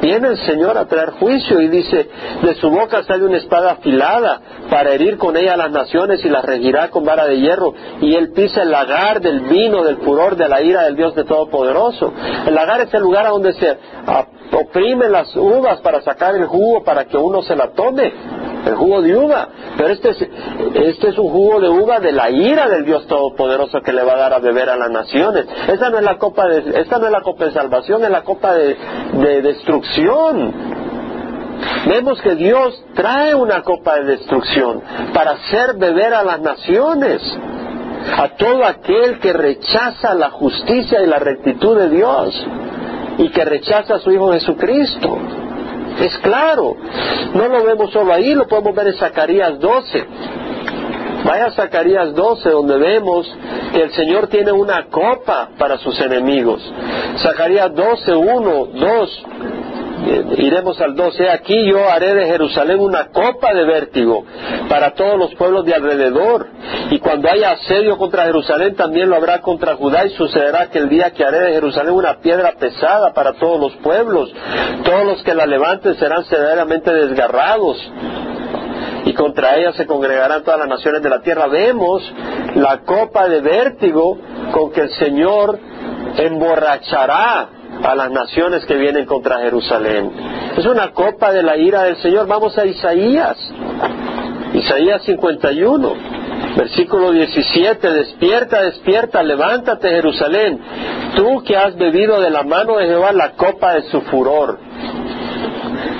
[0.00, 2.08] Viene el Señor a traer juicio y dice,
[2.42, 4.40] de su boca sale una espada afilada
[4.70, 7.74] para herir con ella a las naciones y las regirá con vara de hierro.
[8.00, 11.24] Y él pisa el lagar del vino, del furor, de la ira del Dios de
[11.24, 12.12] Todopoderoso.
[12.46, 13.76] El lagar es el lugar a donde se
[14.52, 18.12] oprimen las uvas para sacar el jugo para que uno se la tome
[18.66, 19.48] el jugo de uva.
[19.76, 20.28] Pero este es,
[20.74, 24.14] este es un jugo de uva de la ira del Dios Todopoderoso que le va
[24.14, 25.46] a dar a beber a las naciones.
[25.68, 28.22] Esa no es la copa de, esa no es la copa de salvación, es la
[28.22, 28.76] copa de,
[29.14, 30.52] de destrucción.
[31.86, 34.82] Vemos que Dios trae una copa de destrucción
[35.12, 37.22] para hacer beber a las naciones,
[38.16, 42.46] a todo aquel que rechaza la justicia y la rectitud de Dios
[43.18, 45.18] y que rechaza a su Hijo Jesucristo.
[46.00, 46.76] Es claro.
[47.34, 50.06] No lo vemos solo ahí, lo podemos ver en Zacarías 12.
[51.24, 53.30] Vaya a Zacarías 12, donde vemos
[53.72, 56.62] que el Señor tiene una copa para sus enemigos.
[57.18, 59.24] Zacarías 12, 1, 2
[60.36, 64.24] iremos al 12, aquí yo haré de Jerusalén una copa de vértigo
[64.68, 66.46] para todos los pueblos de alrededor.
[66.90, 70.88] Y cuando haya asedio contra Jerusalén, también lo habrá contra Judá y sucederá que el
[70.88, 74.32] día que haré de Jerusalén una piedra pesada para todos los pueblos,
[74.84, 77.76] todos los que la levanten serán severamente desgarrados
[79.04, 81.46] y contra ella se congregarán todas las naciones de la tierra.
[81.46, 82.02] Vemos
[82.54, 84.18] la copa de vértigo
[84.52, 85.58] con que el Señor
[86.16, 90.10] emborrachará a las naciones que vienen contra Jerusalén.
[90.56, 92.26] Es una copa de la ira del Señor.
[92.26, 93.36] Vamos a Isaías.
[94.54, 95.94] Isaías 51,
[96.56, 97.92] versículo 17.
[97.92, 100.60] Despierta, despierta, levántate Jerusalén.
[101.16, 104.58] Tú que has bebido de la mano de Jehová la copa de su furor.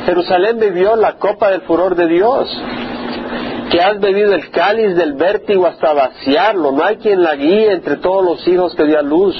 [0.06, 2.48] Jerusalén bebió la copa del furor de Dios
[3.70, 6.72] que has bebido el cáliz del vértigo hasta vaciarlo.
[6.72, 9.34] No hay quien la guíe entre todos los hijos que dio a luz.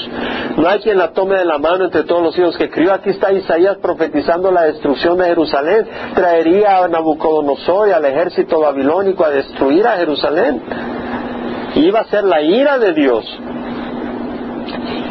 [0.57, 2.93] No hay quien la tome de la mano entre todos los hijos que crió.
[2.93, 5.87] Aquí está Isaías profetizando la destrucción de Jerusalén.
[6.13, 10.61] Traería a Nabucodonosor y al ejército babilónico a destruir a Jerusalén.
[11.75, 13.25] iba a ser la ira de Dios.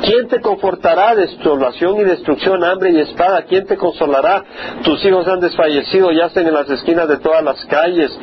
[0.03, 1.15] ¿Quién te confortará?
[1.15, 3.43] Desolación y destrucción, hambre y espada.
[3.43, 4.45] ¿Quién te consolará?
[4.83, 8.17] Tus hijos han desfallecido, yacen en las esquinas de todas las calles.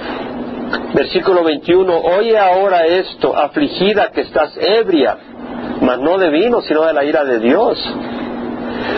[0.93, 5.17] Versículo 21, oye ahora esto, afligida que estás ebria,
[5.81, 7.77] mas no de vino, sino de la ira de Dios.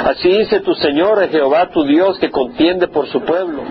[0.05, 3.63] Así dice tu Señor, Jehová tu Dios, que contiende por su pueblo.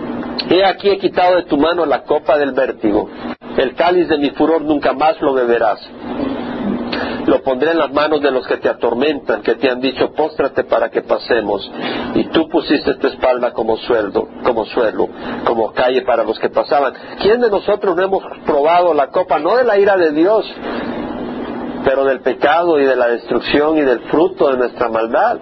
[0.49, 3.09] He aquí he quitado de tu mano la copa del vértigo.
[3.57, 5.79] El cáliz de mi furor nunca más lo beberás
[7.27, 10.63] lo pondré en las manos de los que te atormentan, que te han dicho, póstrate
[10.63, 11.69] para que pasemos.
[12.15, 15.09] Y tú pusiste tu espalda como sueldo, como suelo,
[15.45, 16.93] como calle para los que pasaban.
[17.21, 20.45] ¿Quién de nosotros no hemos probado la copa, no de la ira de Dios,
[21.83, 25.37] pero del pecado y de la destrucción y del fruto de nuestra maldad?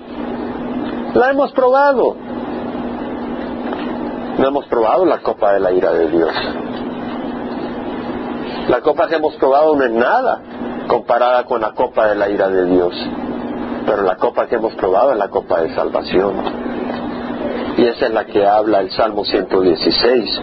[1.13, 2.15] La hemos probado.
[4.39, 6.33] No hemos probado la copa de la ira de Dios.
[8.69, 10.41] La copa que hemos probado no es nada
[10.87, 12.93] comparada con la copa de la ira de Dios.
[13.85, 16.33] Pero la copa que hemos probado es la copa de salvación.
[17.77, 20.41] Y esa es la que habla el Salmo 116.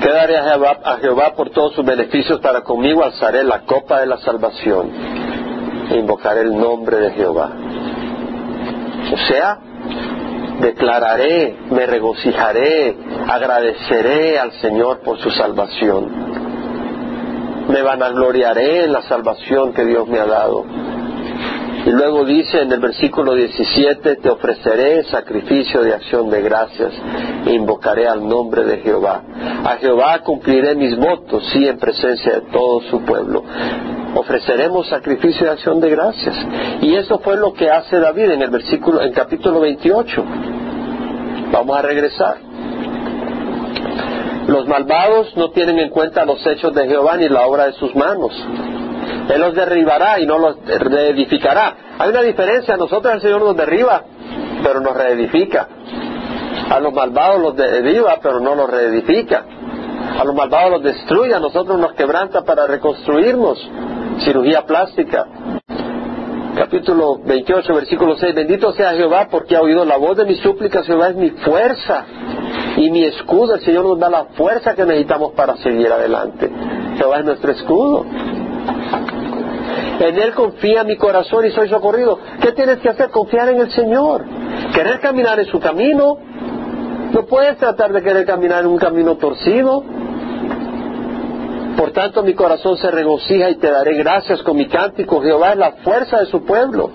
[0.00, 4.90] Quedaré a Jehová, por todos sus beneficios, para conmigo alzaré la copa de la salvación
[5.90, 7.52] e invocaré el nombre de Jehová.
[9.12, 9.58] O sea,
[10.60, 12.96] declararé, me regocijaré,
[13.28, 16.41] agradeceré al Señor por su salvación
[17.68, 20.64] me vanagloriaré en la salvación que Dios me ha dado.
[21.84, 26.92] Y luego dice en el versículo 17, te ofreceré sacrificio de acción de gracias
[27.44, 29.22] e invocaré al nombre de Jehová.
[29.64, 33.42] A Jehová cumpliré mis votos, sí, en presencia de todo su pueblo.
[34.14, 36.36] Ofreceremos sacrificio de acción de gracias.
[36.82, 40.24] Y eso fue lo que hace David en el versículo, en capítulo 28.
[41.50, 42.51] Vamos a regresar.
[44.46, 47.94] Los malvados no tienen en cuenta los hechos de Jehová ni la obra de sus
[47.94, 48.32] manos.
[49.32, 51.76] Él los derribará y no los reedificará.
[51.98, 54.02] Hay una diferencia, nosotros el Señor nos derriba,
[54.62, 55.68] pero nos reedifica.
[56.70, 59.44] A los malvados los derriba, pero no los reedifica.
[60.18, 63.58] A los malvados los destruye, a nosotros nos quebranta para reconstruirnos.
[64.24, 65.24] Cirugía plástica.
[66.56, 70.84] capítulo 28, versículo 6, bendito sea Jehová porque ha oído la voz de mis súplicas,
[70.84, 72.04] Jehová es mi fuerza
[72.76, 76.50] y mi escudo, el Señor nos da la fuerza que necesitamos para seguir adelante.
[76.96, 78.04] Jehová es nuestro escudo.
[80.00, 82.18] En Él confía mi corazón y soy socorrido.
[82.40, 83.10] ¿Qué tienes que hacer?
[83.10, 84.24] Confiar en el Señor.
[84.74, 86.18] Querer caminar en su camino.
[87.12, 89.84] No puedes tratar de querer caminar en un camino torcido.
[91.76, 95.20] Por tanto, mi corazón se regocija y te daré gracias con mi cántico.
[95.20, 96.90] Jehová es la fuerza de su pueblo.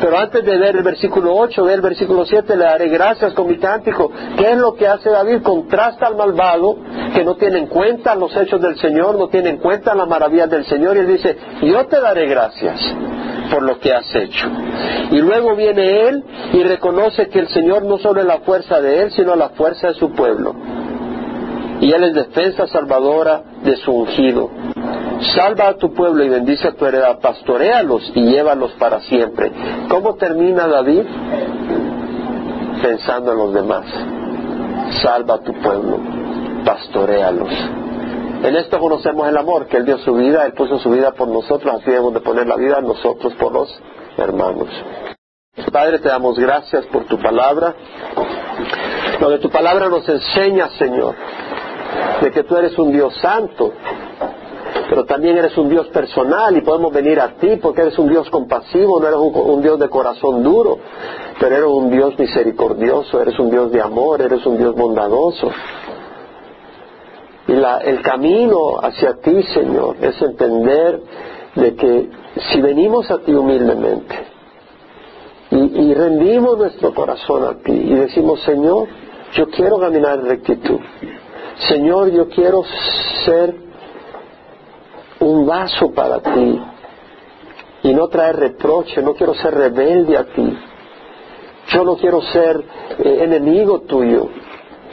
[0.00, 3.46] Pero antes de ver el versículo 8, ver el versículo 7, le daré gracias con
[3.46, 4.10] mi cántico.
[4.36, 5.42] ¿Qué es lo que hace David?
[5.42, 6.76] Contrasta al malvado
[7.14, 10.50] que no tiene en cuenta los hechos del Señor, no tiene en cuenta las maravillas
[10.50, 12.80] del Señor y él dice, yo te daré gracias
[13.50, 14.48] por lo que has hecho.
[15.10, 19.02] Y luego viene él y reconoce que el Señor no solo es la fuerza de
[19.02, 20.54] él, sino la fuerza de su pueblo.
[21.80, 24.50] Y él es defensa salvadora de su ungido.
[25.20, 29.50] Salva a tu pueblo y bendice a tu heredad, pastorealos y llévalos para siempre.
[29.88, 31.02] ¿Cómo termina David?
[32.82, 33.86] Pensando en los demás.
[35.02, 35.98] Salva a tu pueblo,
[36.64, 37.50] pastorealos.
[38.42, 41.28] En esto conocemos el amor, que Él dio su vida, Él puso su vida por
[41.28, 43.80] nosotros, así debemos de poner la vida nosotros por los
[44.18, 44.68] hermanos.
[45.72, 47.74] Padre, te damos gracias por tu palabra.
[49.20, 51.14] Lo que tu palabra nos enseña, Señor,
[52.20, 53.72] de que tú eres un Dios santo,
[54.88, 58.28] pero también eres un Dios personal y podemos venir a ti porque eres un Dios
[58.30, 60.78] compasivo, no eres un, Dios de corazón duro,
[61.38, 65.50] pero eres un Dios misericordioso, eres un Dios de amor, eres un Dios bondadoso.
[67.48, 71.00] Y el camino hacia ti, Señor, es entender
[71.54, 72.10] de que
[72.50, 74.14] si venimos a ti humildemente
[75.50, 78.88] y, y rendimos nuestro corazón a ti y decimos, Señor,
[79.32, 80.80] yo quiero caminar en rectitud.
[81.68, 82.62] Señor, yo quiero
[83.24, 83.65] ser
[85.20, 86.60] un vaso para ti
[87.82, 90.58] y no traer reproche, no quiero ser rebelde a ti.
[91.68, 92.64] Yo no quiero ser
[92.98, 94.28] eh, enemigo tuyo.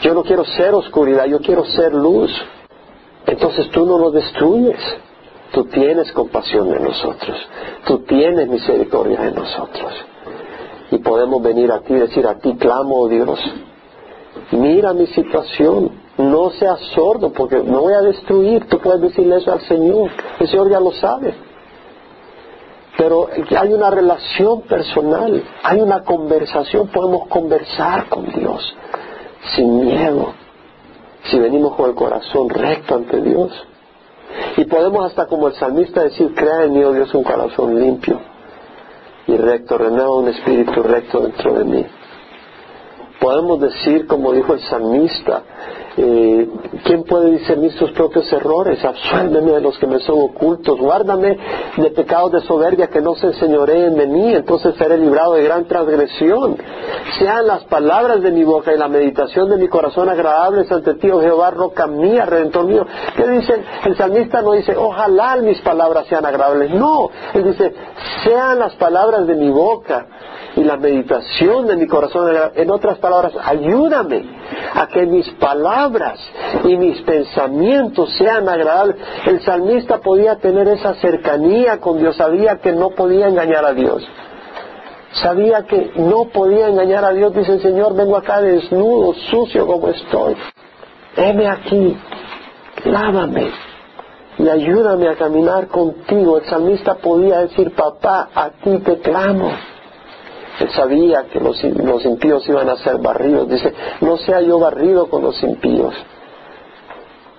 [0.01, 2.31] Yo no quiero ser oscuridad, yo quiero ser luz.
[3.25, 4.79] Entonces tú no lo destruyes.
[5.51, 7.37] Tú tienes compasión de nosotros.
[7.85, 9.93] Tú tienes misericordia de nosotros.
[10.91, 13.39] Y podemos venir a ti y decir, a ti clamo, oh Dios.
[14.51, 18.67] Mira mi situación no seas sordo porque no voy a destruir.
[18.67, 20.11] Tú puedes decirle eso al Señor.
[20.39, 21.33] El Señor ya lo sabe.
[22.97, 28.75] Pero hay una relación personal, hay una conversación, podemos conversar con Dios
[29.55, 30.33] sin miedo,
[31.23, 33.51] si venimos con el corazón recto ante Dios.
[34.57, 38.19] Y podemos hasta como el salmista decir, crea en mí, oh Dios, un corazón limpio
[39.27, 41.85] y recto, renueva un espíritu recto dentro de mí.
[43.19, 45.43] Podemos decir, como dijo el salmista,
[45.95, 46.49] eh,
[46.85, 48.83] ¿quién puede discernir sus propios errores?
[48.83, 51.37] Absuélveme de los que me son ocultos, guárdame
[51.77, 55.65] de pecados de soberbia que no se enseñoreen de mí, entonces seré librado de gran
[55.65, 56.57] transgresión.
[57.19, 61.11] Sean las palabras de mi boca y la meditación de mi corazón agradables ante ti,
[61.11, 62.85] oh Jehová, roca mía, redentor mío.
[63.15, 63.63] ¿Qué dice?
[63.85, 66.71] El salmista no dice, ojalá mis palabras sean agradables.
[66.71, 67.73] No, él dice,
[68.23, 70.07] sean las palabras de mi boca
[70.55, 72.31] y la meditación de mi corazón.
[72.55, 74.25] En otras palabras, ayúdame
[74.75, 76.19] a que mis palabras
[76.63, 78.97] y mis pensamientos sean agradables.
[79.25, 84.07] El salmista podía tener esa cercanía con Dios, sabía que no podía engañar a Dios.
[85.13, 87.35] Sabía que no podía engañar a Dios.
[87.35, 90.35] Dice, Señor, vengo acá desnudo, sucio como estoy.
[91.15, 91.95] Heme aquí,
[92.85, 93.51] lávame
[94.39, 96.39] y ayúdame a caminar contigo.
[96.39, 99.51] El salmista podía decir, papá, a ti te clamo.
[100.59, 101.63] Él sabía que los,
[102.05, 103.49] impíos iban a ser barridos.
[103.49, 105.95] Dice, no sea yo barrido con los impíos.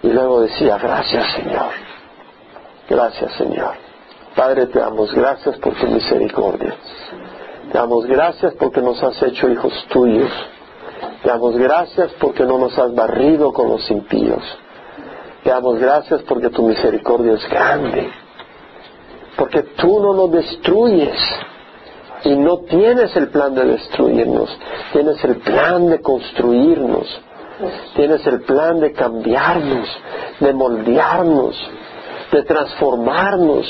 [0.03, 1.71] Y luego decía, gracias Señor.
[2.89, 3.75] Gracias Señor.
[4.35, 6.75] Padre, te damos gracias por tu misericordia.
[7.71, 10.31] Te damos gracias porque nos has hecho hijos tuyos.
[11.23, 14.43] Te damos gracias porque no nos has barrido con los impíos.
[15.45, 18.11] Te damos gracias porque tu misericordia es grande.
[19.37, 21.17] Porque tú no nos destruyes
[22.25, 24.51] y no tienes el plan de destruirnos,
[24.93, 27.07] tienes el plan de construirnos,
[27.95, 29.89] tienes el plan de cambiarnos,
[30.41, 31.57] de moldearnos,
[32.33, 33.67] de transformarnos.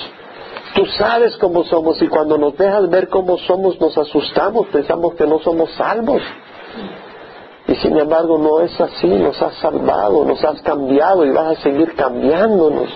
[0.75, 5.27] Tú sabes cómo somos y cuando nos dejas ver cómo somos nos asustamos, pensamos que
[5.27, 6.23] no somos salvos.
[7.67, 11.63] Y sin embargo no es así, nos has salvado, nos has cambiado y vas a
[11.63, 12.89] seguir cambiándonos.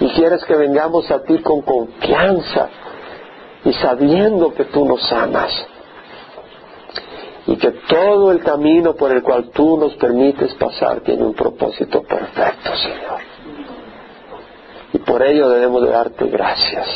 [0.00, 2.68] Y quieres que vengamos a ti con confianza,
[3.64, 5.50] y sabiendo que tú nos amas
[7.46, 12.02] y que todo el camino por el cual tú nos permites pasar tiene un propósito
[12.02, 13.20] perfecto, Señor.
[14.92, 16.86] Y por ello debemos de darte gracias.